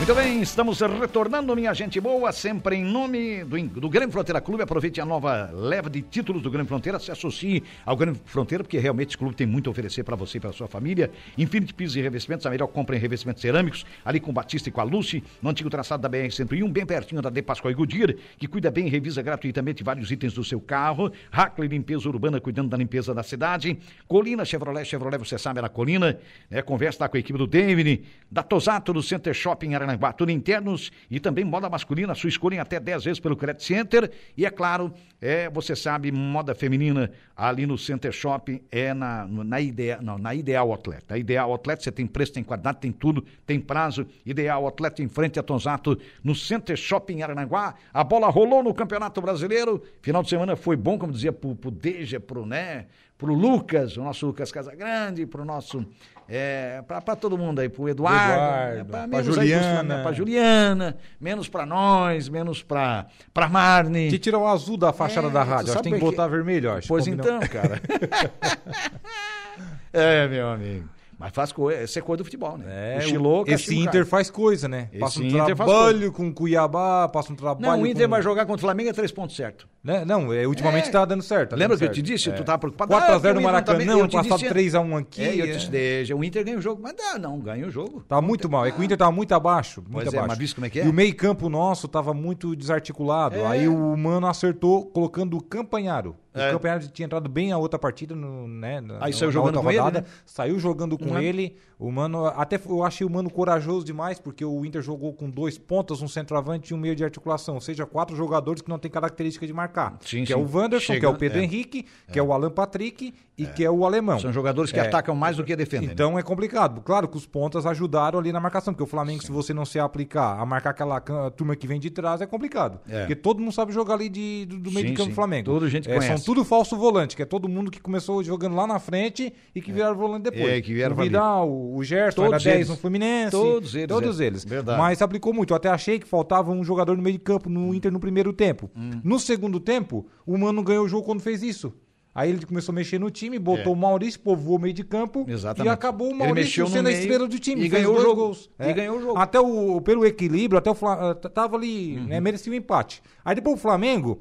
[0.07, 4.63] Muito bem, estamos retornando, minha gente boa, sempre em nome do, do Grande Fronteira Clube.
[4.63, 8.77] Aproveite a nova leva de títulos do Grande Fronteira, se associe ao Grande Fronteira, porque
[8.77, 11.11] realmente esse clube tem muito a oferecer para você e para sua família.
[11.37, 14.79] Infinity Pisos e Revestimentos, a melhor compra em revestimentos cerâmicos, ali com Batista e com
[14.79, 18.47] a Lucy, no antigo traçado da BR-101, bem pertinho da De Pascoal e Goodyear, que
[18.47, 21.11] cuida bem e revisa gratuitamente vários itens do seu carro.
[21.29, 23.77] Hackley Limpeza Urbana, cuidando da limpeza da cidade.
[24.07, 26.17] Colina Chevrolet, Chevrolet, você sabe, é na Colina.
[26.49, 26.61] Né?
[26.61, 30.91] Conversa lá com a equipe do David, da Tosato, do Center Shopping Aranguá, tudo internos
[31.09, 34.11] e também moda masculina, sua escolha em até 10 vezes pelo Credit Center.
[34.37, 39.59] E é claro, é, você sabe, moda feminina ali no Center Shopping é na, na,
[39.59, 41.03] ideia, não, na Ideal Outlet.
[41.09, 44.05] A Ideal Outlet você tem preço, tem qualidade, tem tudo, tem prazo.
[44.25, 47.75] Ideal Outlet em frente a Tonzato no Center Shopping Aranaguá.
[47.93, 49.81] A bola rolou no Campeonato Brasileiro.
[50.01, 52.85] Final de semana foi bom, como dizia pro, pro Deja, pro, né,
[53.17, 55.85] pro Lucas, o nosso Lucas Casagrande, pro nosso
[56.29, 59.95] é, para todo mundo aí, pro Eduardo, Eduardo é, pra menos Juliana.
[59.97, 64.09] Aí, pra Juliana, menos para nós, menos para para Marne.
[64.09, 65.71] Que tirar o azul da fachada É, da rádio.
[65.71, 66.87] Acho que tem que que- botar vermelho, acho.
[66.87, 67.25] Pois Combinou.
[67.37, 67.81] então, cara.
[69.93, 70.89] é, meu amigo.
[71.19, 72.65] Mas faz coisa, isso é coisa do futebol, né?
[72.67, 74.87] É, o Chilô, esse o Inter faz coisa, né?
[74.91, 78.11] Esse passa um Inter trabalho com Cuiabá, passa um trabalho Não, o Inter com...
[78.11, 79.67] vai jogar contra o Flamengo é três pontos certo.
[79.83, 80.05] Né?
[80.05, 80.91] Não, é, ultimamente É.
[80.91, 81.51] tá dando certo.
[81.51, 82.13] tá Lembra dando que eu te certo.
[82.13, 82.29] disse?
[82.29, 82.33] É.
[82.33, 82.93] Tu tava preocupado.
[82.93, 85.23] 4x0 Ah, no o Maracanã, ano te passado disse- 3x1 aqui.
[85.23, 85.57] É, eu é.
[85.57, 86.15] te deixa.
[86.15, 88.03] O Inter ganha o jogo, mas dá, não, ganha o jogo.
[88.07, 88.65] Tá muito mal.
[88.65, 89.81] É que o Inter tava muito abaixo.
[89.81, 90.27] Muito Pois é, abaixo.
[90.27, 90.85] mas visto como é que é?
[90.85, 93.37] E o meio campo nosso tava muito desarticulado.
[93.37, 93.45] É.
[93.47, 96.15] Aí o Mano acertou colocando o Campanharo.
[96.37, 96.51] O É.
[96.51, 98.79] Campanharo tinha entrado bem a outra partida, no, né?
[98.81, 100.01] na- Aí saiu jogando com ele, rodada.
[100.01, 100.07] né?
[100.25, 101.19] Saiu jogando com Uhum.
[101.19, 101.55] ele.
[101.79, 105.57] O Mano, até eu achei o Mano corajoso demais, porque o Inter jogou com dois
[105.59, 107.55] pontas, um centroavante e um meio de articulação.
[107.55, 109.97] Ou seja, quatro jogadores que não têm característica de marcar.
[110.01, 110.41] Sim, que é sim.
[110.41, 111.43] o Wanderson, que é o Pedro é.
[111.43, 114.19] Henrique, que é o Alan Patrick e que é o Alemão.
[114.19, 114.87] São jogadores que É.
[114.87, 115.87] atacam mais do que defendem.
[115.87, 115.93] né?
[115.93, 116.81] Então é complicado.
[116.81, 119.77] Claro que os pontas ajudaram ali na marcação, porque o Flamengo, se você não se
[119.79, 122.79] aplicar a marcar aquela turma que vem de trás, é complicado.
[122.89, 123.01] É.
[123.01, 125.09] Porque todo mundo sabe jogar ali de, do, do meio Sim, de campo sim.
[125.11, 125.45] do Flamengo.
[125.45, 126.23] Todo gente É, conhece.
[126.23, 129.61] São tudo falso volante, que é todo mundo que começou jogando lá na frente e
[129.61, 130.45] que viraram volante depois.
[130.45, 131.01] É, que vieram o.
[131.01, 132.69] Vidal, o Gerson, Todos era 10 eles.
[132.69, 133.31] no Fluminense.
[133.31, 134.25] Todos eles, Todos é.
[134.25, 134.43] eles.
[134.43, 134.77] Verdade.
[134.77, 135.51] Mas aplicou muito.
[135.53, 138.33] Eu até achei que faltava um jogador no meio de campo no Inter no primeiro
[138.33, 138.69] tempo.
[138.75, 138.99] Hum.
[139.03, 141.73] No segundo tempo, o Mano ganhou o jogo quando fez isso.
[142.13, 143.75] Aí ele começou a mexer no time, botou É.
[143.75, 145.67] o Maurício, povoou o meio de campo Exatamente.
[145.67, 147.63] e acabou o Maurício sendo a estrela do time.
[147.63, 148.21] e ganhou o dois jogo.
[148.23, 148.49] gols.
[148.59, 149.17] E ganhou o jogo.
[149.19, 152.05] Até o, pelo equilíbrio, até o Fla- eh, tava ali, Uhum.
[152.07, 153.03] né, merecia o empate.
[153.23, 154.19] Aí depois o Flamengo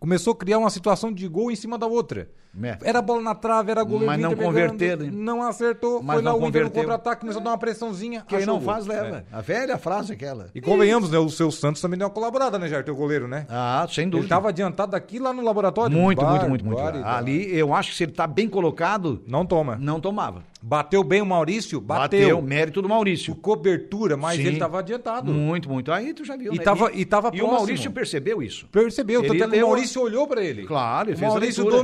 [0.00, 2.28] começou a criar uma situação de gol em cima da outra.
[2.62, 2.76] É.
[2.82, 5.22] Era bola na trave, era goleiro Mas não Inter converter, pegando, né?
[5.24, 8.24] Não acertou, Mas foi lá o Inter no contra-ataque, começou a dar uma pressãozinha.
[8.26, 9.24] Quem achou não o faz, leva.
[9.32, 9.36] É.
[9.36, 10.48] A velha frase aquela.
[10.54, 11.18] E convenhamos, né?
[11.18, 12.84] O seu Santos também deu uma colaborada, né, Jair?
[12.84, 13.46] Teu goleiro, né?
[13.48, 14.24] Ah, sem dúvida.
[14.24, 15.96] Ele tava adiantado aqui lá no laboratório.
[15.96, 16.76] Muito, muito, muito, muito.
[16.82, 17.18] Barbaridade.
[17.18, 19.76] Ali, eu acho que se ele tá bem colocado, Não toma.
[19.80, 20.42] não tomava.
[20.62, 21.80] Bateu bem o Maurício?
[21.80, 22.42] Bateu.
[22.42, 23.34] Mérito do Maurício.
[23.34, 24.46] Com cobertura, mas Sim.
[24.46, 25.32] ele tava adiantado.
[25.32, 25.90] Muito, muito.
[25.90, 26.62] Aí tu já viu, E né?
[26.64, 27.52] tava- e tava E o próximo.
[27.56, 28.66] Maurício percebeu isso.
[28.70, 30.64] Percebeu, Ele tanto é que o Maurício olhou pra ele.
[30.66, 31.82] Claro, ele o fez a Maurício leitura.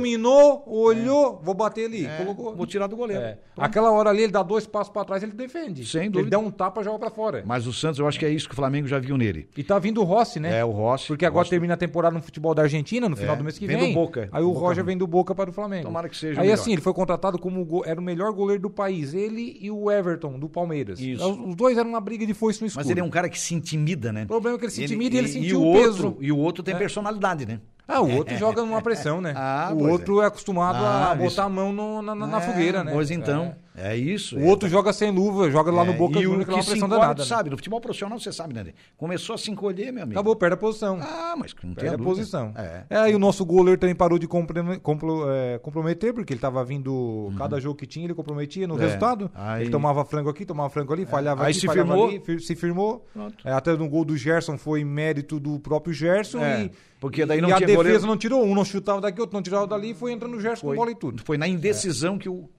[0.65, 2.55] Olhou, vou bater ali, É, colocou.
[2.55, 3.21] Vou tirar do goleiro.
[3.23, 3.37] É.
[3.57, 5.85] Aquela hora ali, ele dá dois passos pra trás, ele defende.
[5.85, 6.31] Sem Ele dúvida.
[6.31, 7.43] dá um tapa, joga pra fora.
[7.45, 9.47] Mas o Santos, eu acho que é isso que o Flamengo já viu nele.
[9.57, 10.59] E tá vindo o Rossi, né?
[10.59, 11.07] É, o Rossi.
[11.07, 13.57] Porque agora Rossi- termina a temporada no futebol da Argentina, no final É, do mês
[13.57, 13.89] que vem vem.
[13.89, 14.29] do Boca.
[14.31, 15.83] Aí o Boca Roger vem do Boca para o Flamengo.
[15.85, 18.69] Tomara que seja Aí assim, ele foi contratado como go- era o melhor goleiro do
[18.69, 19.13] país.
[19.13, 20.99] Ele e o Everton, do Palmeiras.
[20.99, 21.27] Isso.
[21.27, 22.83] Os os dois eram uma briga de foice no escuro.
[22.85, 24.23] Mas ele é um cara que se intimida, né?
[24.23, 26.07] O problema é que ele se intimida e ele ele- sentiu o o peso.
[26.07, 27.59] outro, E o outro tem personalidade, né?
[27.87, 29.33] Ah, o outro joga numa pressão, né?
[29.37, 31.41] Ah, o outro é, acostumado Ah, a botar isso.
[31.41, 32.91] a mão no- na, na- na É, fogueira, né?
[32.91, 34.35] Pois então, é, isso.
[34.37, 34.45] O é.
[34.45, 36.87] outro joga sem luva, joga lá no É, Boca e o que é se pressão
[36.87, 37.23] encolhe, danada.
[37.23, 37.27] né?
[37.29, 38.65] sabe, no futebol profissional você sabe, né?
[38.97, 40.19] Começou a se encolher, meu amigo.
[40.19, 40.99] Acabou, perde a posição.
[41.01, 42.53] Ah, mas não tem Perde a posição.
[42.57, 42.83] É.
[42.89, 46.63] É, e o nosso goleiro também parou de comprome- compro- é, comprometer, porque ele tava
[46.65, 48.81] vindo, cada jogo que tinha, ele comprometia no Uhum.
[48.81, 48.83] É.
[48.83, 49.31] resultado.
[49.33, 52.09] Aí- Ele tomava frango aqui, tomava frango ali, falhava Aí aqui, se falhava firmou.
[52.09, 53.05] ali, se firmou.
[53.13, 53.47] Pronto.
[53.47, 56.39] É, até no gol do Gerson foi mérito do próprio Gerson.
[56.43, 58.05] É, e, porque daí não e a tinha defesa goleiro.
[58.07, 60.61] não tirou, um não chutava daqui, outro não tirava dali, e foi entrando o Gerson
[60.67, 61.21] Foi, com bola e tudo.
[61.25, 62.49] foi na indecisão que, o,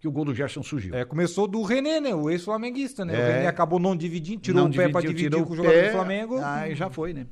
[0.00, 0.94] que o gol do Gerson surgiu.
[0.94, 2.14] É, começou do René, né?
[2.14, 3.12] O ex-flamenguista, né?
[3.12, 3.32] O É.
[3.36, 5.82] René acabou não dividindo, tirou Não o pé pra dividiu, dividir com o o jogador
[5.84, 6.40] do Flamengo.
[6.42, 7.26] Aí já foi, né?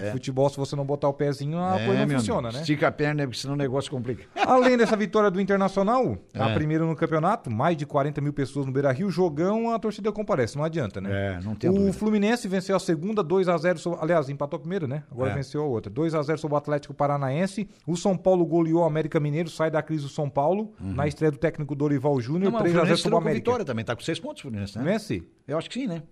[0.00, 0.10] É.
[0.12, 2.54] Futebol, se você não botar o pezinho, a É, coisa não funciona, amigo.
[2.54, 2.60] né?
[2.60, 4.24] Estica a perna, porque senão o negócio complica.
[4.46, 6.54] Além dessa vitória do Internacional, a É.
[6.54, 10.56] primeira no campeonato, mais de 40 mil pessoas no Beira Rio, jogão, a torcida comparece,
[10.56, 11.36] não adianta, né?
[11.38, 11.92] É, não tem O dúvida.
[11.92, 14.00] Fluminense venceu a segunda, 2x0 sobre.
[14.02, 15.02] Aliás, empatou a primeira, né?
[15.10, 15.34] Agora É.
[15.34, 15.90] venceu a outra.
[15.90, 17.68] 2x0 sobre o Atlético Paranaense.
[17.86, 21.30] O São Paulo goleou o América Mineiro, sai da crise do São Paulo, na estreia
[21.30, 22.52] do técnico Dorival Júnior, Uhum.
[22.52, 23.44] Não, mas o 3x0 Fluminense sobre o América.
[23.50, 24.84] vitória também, tá com seis pontos o Fluminense, né?
[24.84, 25.22] Vence?
[25.46, 26.02] Eu acho que sim, né?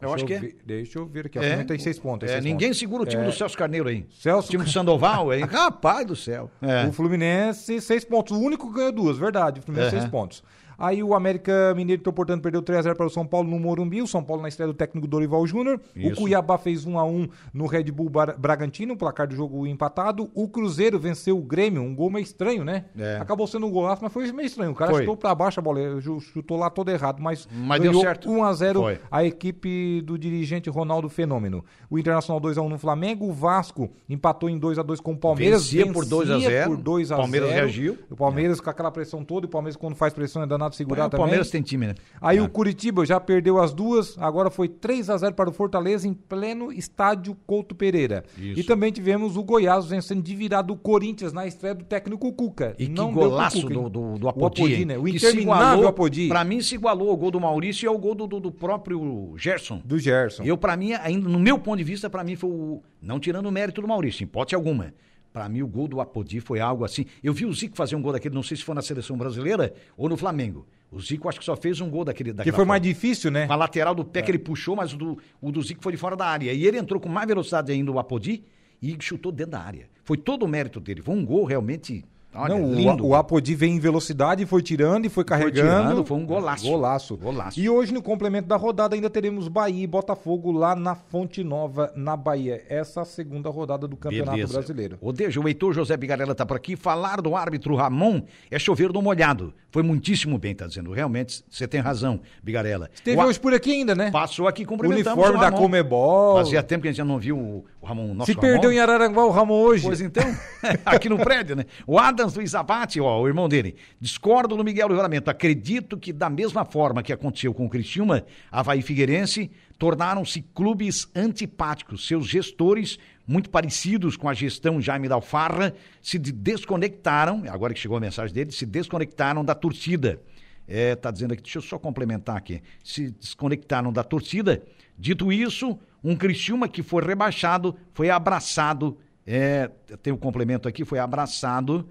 [0.00, 0.38] Eu Deixa acho que é.
[0.40, 1.38] ver- Deixa eu ver aqui.
[1.38, 1.42] ó.
[1.42, 1.78] É.
[1.78, 2.28] Seis pontos.
[2.30, 2.78] É, ninguém pontos.
[2.78, 3.26] segura o time É.
[3.26, 4.04] do Celso Carneiro aí.
[4.10, 5.44] Celso- O time do Sandoval, hein?
[5.50, 6.50] Rapaz do céu.
[6.60, 6.86] É.
[6.86, 8.36] O Fluminense, seis pontos.
[8.36, 9.60] O único que ganhou duas, verdade.
[9.60, 10.00] O Fluminense, Aham.
[10.02, 10.42] seis pontos.
[10.78, 14.02] Aí o América Mineiro, então, portanto, perdeu 3x0 para o São Paulo no Morumbi.
[14.02, 15.80] O São Paulo na estreia do técnico Dorival Júnior.
[15.96, 16.14] O.
[16.16, 20.30] Cuiabá fez 1x1 no Red Bull Bragantino, placar do jogo empatado.
[20.34, 22.86] O Cruzeiro venceu o Grêmio, um gol meio estranho, né?
[22.98, 23.16] É.
[23.20, 24.72] Acabou sendo um golaço, mas foi meio estranho.
[24.72, 25.00] O cara Foi.
[25.02, 28.28] chutou para baixo a bola, ju- chutou lá todo errado, mas, Mas deu certo.
[28.30, 28.98] 1x0 Foi.
[29.10, 31.64] a equipe do dirigente Ronaldo Fenômeno.
[31.90, 33.26] O Internacional 2x1 no Flamengo.
[33.28, 35.70] O Vasco empatou em 2x2 com o Palmeiras.
[35.70, 36.70] Vencia por 2 a 0.
[36.70, 37.60] por 2 a Palmeiras 0.
[37.60, 37.98] reagiu.
[38.10, 39.46] O Palmeiras com aquela pressão toda.
[39.46, 41.22] E o Palmeiras, quando faz pressão, é danado segurar o também.
[41.24, 41.94] Palmeiras tem time, né?
[42.20, 42.42] Aí É.
[42.42, 46.14] o Curitiba já perdeu as duas, agora foi 3 a 0 para o Fortaleza em
[46.14, 48.24] pleno estádio Couto Pereira.
[48.38, 48.60] Isso.
[48.60, 52.74] E também tivemos o Goiás vencendo de virada o Corinthians na estreia do técnico Cuca.
[52.78, 54.60] E que Não pro golaço Cuca, do, do, do O Apodi.
[54.62, 54.84] Apodi, hein?
[54.84, 54.98] né?
[54.98, 56.28] O Que interminável igualou- Apodi.
[56.28, 59.34] Pra mim se igualou ao gol do Maurício e ao gol do, do, do próprio
[59.36, 59.80] Gerson.
[59.84, 60.42] Do Gerson.
[60.44, 62.82] Eu, pra mim, ainda no meu ponto de vista, pra mim foi o.
[63.00, 64.94] Não tirando o mérito do Maurício, em hipótese alguma.
[65.34, 67.06] Pra mim, o gol do Apodi foi algo assim.
[67.20, 69.74] Eu vi o Zico fazer um gol daquele, não sei se foi na seleção brasileira
[69.96, 70.64] ou no Flamengo.
[70.92, 72.32] O Zico acho que só fez um gol daquele.
[72.32, 73.48] Que foi mais difícil, né?
[73.48, 75.90] Com a lateral do pé que ele puxou, mas o do, o do Zico foi
[75.90, 76.52] de fora da área.
[76.52, 78.44] E ele entrou com mais velocidade ainda o Apodi
[78.80, 79.88] e chutou dentro da área.
[80.04, 81.02] Foi todo o mérito dele.
[81.02, 82.04] Foi um gol realmente.
[82.34, 83.06] Olha, Não, o- lindo.
[83.06, 85.54] o, Apodi veio em velocidade, foi tirando e foi carregando.
[85.54, 86.66] tirando, foi um golaço.
[86.66, 87.16] Golaço.
[87.16, 87.60] Golaço.
[87.60, 91.92] E hoje, no complemento da rodada, ainda teremos Bahia e Botafogo lá na Fonte Nova,
[91.94, 92.62] na Bahia.
[92.68, 94.52] Essa é a segunda rodada do Campeonato Beleza.
[94.54, 94.98] Brasileiro.
[95.00, 96.74] O Deja, o Heitor José Bigarella tá por aqui.
[96.76, 99.54] Falar do árbitro Ramon é chover no molhado.
[99.70, 100.92] Foi muitíssimo bem, tá dizendo.
[100.92, 102.88] Realmente, você tem razão, Bigarella.
[103.02, 104.10] Teve O hoje por aqui ainda, né?
[104.10, 105.62] Passou aqui cumprimentamos Uniforme o da Ramon.
[105.62, 106.36] Comebol.
[106.36, 108.78] Fazia tempo que a gente não viu o, o Ramon, o nosso Se perdeu em
[108.78, 108.92] Ramon.
[108.92, 109.84] Araranguá o Ramon hoje.
[109.84, 110.22] Pois então,
[110.86, 111.64] aqui no prédio, né?
[111.86, 111.98] O
[112.32, 113.76] Do Isabate, ó, o irmão dele.
[114.00, 115.30] Discordo no Miguel Livramento.
[115.30, 122.06] Acredito que da mesma forma que aconteceu com o Criciúma, Havaí Figueirense tornaram-se clubes antipáticos.
[122.06, 127.80] Seus gestores, muito parecidos com a gestão Jaime da Alfarra, se de- desconectaram, agora que
[127.80, 130.20] chegou a mensagem dele, se desconectaram da torcida.
[130.66, 132.62] É, tá dizendo aqui, deixa eu só complementar aqui.
[132.82, 134.62] Se desconectaram da torcida.
[134.98, 138.96] Dito isso, um Criciúma que foi rebaixado, foi abraçado,
[139.26, 139.70] é,
[140.02, 141.86] tem um complemento aqui, foi abraçado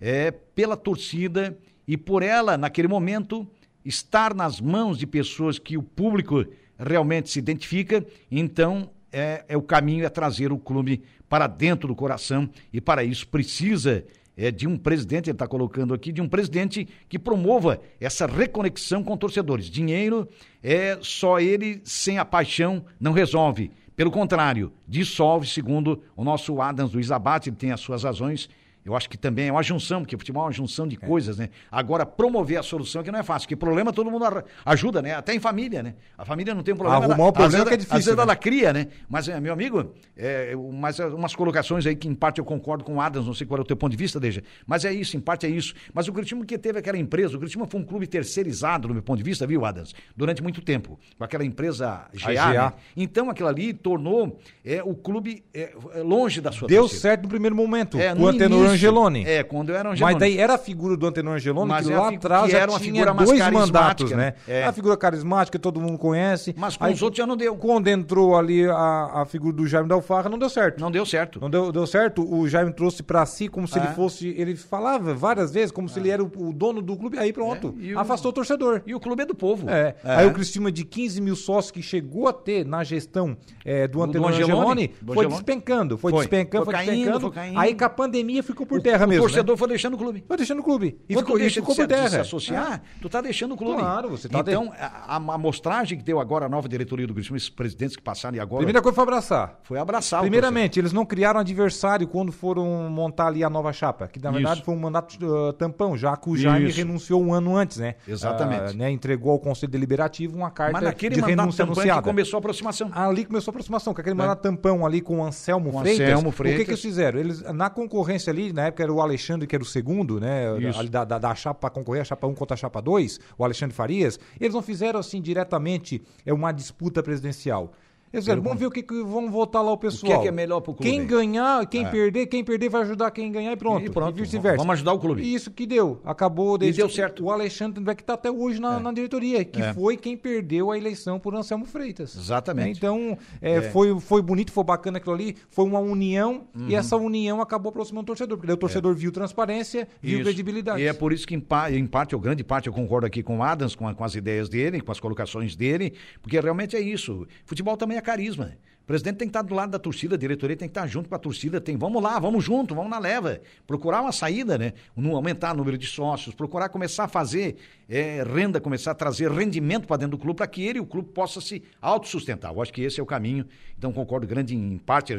[0.00, 3.46] é, pela torcida e por ela, naquele momento,
[3.84, 6.44] estar nas mãos de pessoas que o público
[6.78, 11.94] realmente se identifica, então é, é o caminho é trazer o clube para dentro do
[11.94, 14.04] coração e para isso precisa
[14.36, 19.02] é, de um presidente, ele está colocando aqui, de um presidente que promova essa reconexão
[19.02, 19.66] com torcedores.
[19.66, 20.28] Dinheiro
[20.62, 23.72] é só ele sem a paixão não resolve.
[23.96, 28.48] Pelo contrário, dissolve, segundo o nosso Adams Luiz Abate, ele tem as suas razões.
[28.88, 31.50] Eu acho que também é uma junção, porque futebol é uma junção de coisas, né?
[31.70, 34.24] Agora, promover a solução que não é fácil, porque problema todo mundo
[34.64, 35.12] ajuda, né?
[35.14, 35.94] Até em família, né?
[36.16, 37.04] A família não tem um problema.
[37.04, 38.22] Arrumar o às problema vezes- que é difícil, Às vezes né?
[38.22, 38.86] ela cria, né?
[39.08, 42.82] Mas, é, meu amigo, é, mas é, umas colocações aí que em parte eu concordo
[42.82, 44.42] com o Adams, não sei qual é o teu ponto de vista, Deja.
[44.66, 45.74] Mas é isso, em parte é isso.
[45.92, 49.02] Mas o Curitiba que teve aquela empresa, o Curitiba foi um clube terceirizado, no meu
[49.02, 49.94] ponto de vista, viu, Adams?
[50.16, 52.32] Durante muito tempo, com aquela empresa GA.
[52.32, 52.52] GA.
[52.66, 52.72] né?
[52.96, 55.72] Então aquilo ali tornou é, o clube é,
[56.02, 57.00] longe da sua Deu torcida.
[57.00, 58.48] certo no primeiro momento, É, no início.
[58.78, 59.24] Angeloni.
[59.26, 60.12] É, quando eu era Angeloni.
[60.14, 62.58] Mas daí era a figura do Antenor Angeloni, Mas que é lá atrás que já
[62.58, 64.16] era uma tinha figura dois mandatos, né?
[64.16, 64.34] né?
[64.46, 64.64] É.
[64.64, 66.54] A figura carismática, todo mundo conhece.
[66.56, 67.56] Mas com Aí, os outros já não deu.
[67.56, 70.80] Quando entrou ali a, a figura do Jaime Dalfarra, não deu certo.
[70.80, 71.40] Não deu certo.
[71.40, 73.82] Não deu, deu certo, o Jaime trouxe pra si como se É.
[73.82, 74.28] ele fosse.
[74.36, 77.18] Ele falava várias vezes como se ele era o, o dono do clube.
[77.18, 78.82] Aí pronto, É, o- afastou o torcedor.
[78.86, 79.68] E o clube é do povo.
[79.68, 79.94] É.
[80.04, 84.02] Aí o Criciúma de 15 mil sócios que chegou a ter na gestão é, do
[84.02, 86.20] Antenor Angeloni, Angeloni, foi despencando, foi, Foi.
[86.20, 87.20] despencando, Foi foi, caindo, despencando.
[87.20, 87.58] foi caindo.
[87.58, 89.22] Aí com a pandemia ficou por O- terra o mesmo.
[89.24, 89.28] né?
[89.28, 90.24] torcedor foi deixando o clube.
[90.28, 91.00] Foi deixando o clube.
[91.08, 92.08] E Quando ficou, tu e deixa ficou de, por se, de terra.
[92.10, 93.80] se associar, tu tá deixando o clube.
[93.80, 97.36] Claro, você tá Então, a, a amostragem que deu agora a nova diretoria do Criciúma,
[97.36, 99.60] esses presidentes que passaram e agora, Primeira coisa foi abraçar.
[99.62, 104.06] foi abraçar o Primeiramente, eles não criaram adversário quando foram montar ali a nova chapa,
[104.08, 104.64] que na verdade Isso.
[104.64, 106.78] foi um mandato uh, tampão, já que o Jaime Isso.
[106.78, 107.94] renunciou um ano antes, né?
[108.06, 108.70] Exatamente.
[108.70, 108.90] Ah, né?
[108.90, 112.02] Entregou ao Conselho Deliberativo uma carta Mas naquele de mandato renúncia é que anunciada.
[112.02, 112.90] começou a aproximação.
[112.92, 116.06] Ali começou a aproximação, com aquele mandato tampão ali com o Anselmo Com Freitas.
[116.08, 116.68] Anselmo O que, que Freitas.
[116.68, 117.18] eles fizeram?
[117.20, 120.58] Eles, na concorrência ali, na época era o Alexandre, que era o segundo, né?
[120.60, 120.88] Isso.
[120.88, 123.74] Da, da, da chapa para concorrer, a chapa 1 contra a chapa 2, o Alexandre
[123.74, 124.18] Farias.
[124.40, 127.72] Eles não fizeram assim diretamente é uma disputa presidencial.
[128.12, 130.12] Fizeram, vamos ver o que, que vão votar lá o pessoal.
[130.12, 130.90] que é que é melhor pro clube?
[130.90, 133.84] Quem ganhar, quem perder, quem perder vai ajudar quem ganhar e pronto.
[133.84, 134.56] E pronto, vice-versa.
[134.58, 135.22] vamos ajudar o clube.
[135.22, 136.00] E isso que deu.
[136.04, 137.24] Acabou E deu certo.
[137.24, 139.74] O Alexandre vai que tá até hoje na, na diretoria, que É.
[139.74, 142.16] foi quem perdeu a eleição por Anselmo Freitas.
[142.16, 142.78] Exatamente.
[142.78, 147.40] Então, é, Foi, foi bonito, foi bacana aquilo ali, foi uma união e essa união
[147.40, 150.24] acabou aproximando o torcedor, porque o torcedor viu transparência, viu Isso.
[150.24, 150.80] credibilidade.
[150.80, 153.38] E é por isso que, em, em parte, ou grande parte, eu concordo aqui com
[153.38, 155.92] o Adams, com, a- com as ideias dele, com as colocações dele,
[156.22, 157.26] porque realmente é isso.
[157.44, 158.56] Futebol também carisma.
[158.86, 161.14] presidente tem que estar do lado da torcida, a diretoria tem que estar junto com
[161.14, 164.72] a torcida, tem, vamos lá, vamos junto, vamos na leva, procurar uma saída, né?
[164.96, 167.56] Não aumentar o número de sócios, procurar começar a fazer
[167.88, 170.86] é, renda, começar a trazer rendimento para dentro do clube para que ele e o
[170.86, 172.52] clube possa se autossustentar.
[172.52, 173.46] Eu acho que esse é o caminho.
[173.78, 175.14] Então concordo grande em parte,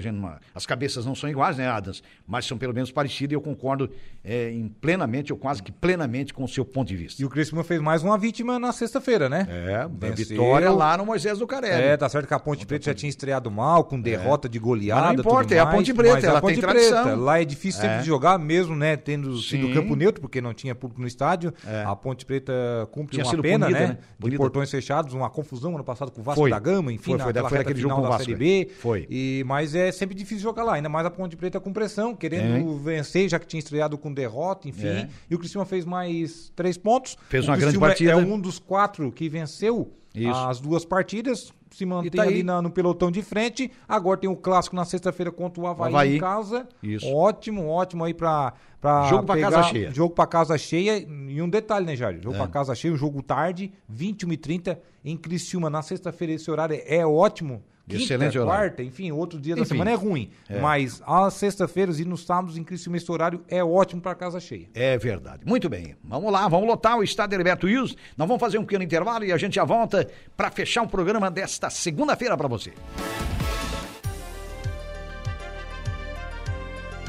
[0.54, 2.04] as cabeças não são iguais, né, Adams?
[2.28, 3.90] Mas são pelo menos parecidas e eu concordo
[4.24, 7.22] é, em plenamente, ou quase que plenamente com o seu ponto de vista.
[7.22, 9.48] E o Criciúma fez mais uma vítima na sexta-feira, né?
[9.50, 10.26] É, Venceu.
[10.26, 11.82] vitória lá no Moisés do Carelli.
[11.82, 14.52] É, tá certo que a Ponte Preta já tinha estreado mal, com derrota é.
[14.52, 15.02] de goleada.
[15.02, 16.90] Mas não importa, é a Ponte Preta, ela a Ponte tem Preta.
[16.90, 17.20] tradição.
[17.20, 18.02] Lá é difícil sempre é.
[18.02, 19.62] de jogar, mesmo, né, tendo Sim.
[19.62, 21.54] sido campo neutro, porque não tinha público no estádio.
[21.66, 21.84] É.
[21.84, 22.59] A Ponte Preta
[22.92, 23.88] cumpre uma pena, punida, né?
[23.88, 24.30] né?
[24.30, 26.50] De portões fechados, uma confusão ano passado com o Vasco foi.
[26.50, 28.72] da Gama, enfim, foi, foi, foi daquele jogo da Série B.
[28.80, 29.08] Foi.
[29.10, 32.78] E, mas é sempre difícil jogar lá, ainda mais a Ponte Preta com pressão, querendo
[32.78, 34.88] vencer, já que tinha estreado com derrota, enfim.
[34.88, 35.10] É.
[35.30, 37.18] E o Cristiano fez mais três pontos.
[37.30, 38.12] Fez uma grande partida.
[38.12, 40.32] É um dos quatro que venceu Isso.
[40.32, 43.72] as duas partidas se mantém tá ali na, no pelotão de frente.
[43.88, 46.68] Agora tem o clássico na sexta-feira contra o Havaí, Havaí, em casa.
[46.82, 47.08] Isso.
[47.08, 48.54] Ótimo, ótimo aí pra.
[48.82, 49.92] pra jogo pra casa cheia.
[49.92, 50.98] Jogo pra casa cheia.
[50.98, 52.22] E um detalhe, né, Jair?
[52.22, 52.40] Jogo é.
[52.40, 55.70] pra casa cheia, um jogo tarde, 21h30 em Criciúma.
[55.70, 58.62] Na sexta-feira esse horário é ótimo quinta, Excelente horário.
[58.62, 60.30] quarta, enfim, outro dia enfim, da semana é ruim.
[60.48, 60.60] É.
[60.60, 64.70] Mas às sextas-feiras e nos sábados em Criciúma esse horário é ótimo para casa cheia.
[64.74, 65.42] É verdade.
[65.46, 65.96] Muito bem.
[66.04, 67.96] Vamos lá, vamos lotar o estádio Herberto Wilson.
[68.16, 71.32] Nós vamos fazer um pequeno intervalo e a gente já volta para fechar o programa
[71.32, 72.74] desta segunda-feira para você.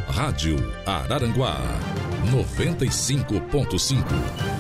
[0.09, 0.57] Rádio
[0.87, 1.59] Araranguá
[2.33, 4.60] 95.5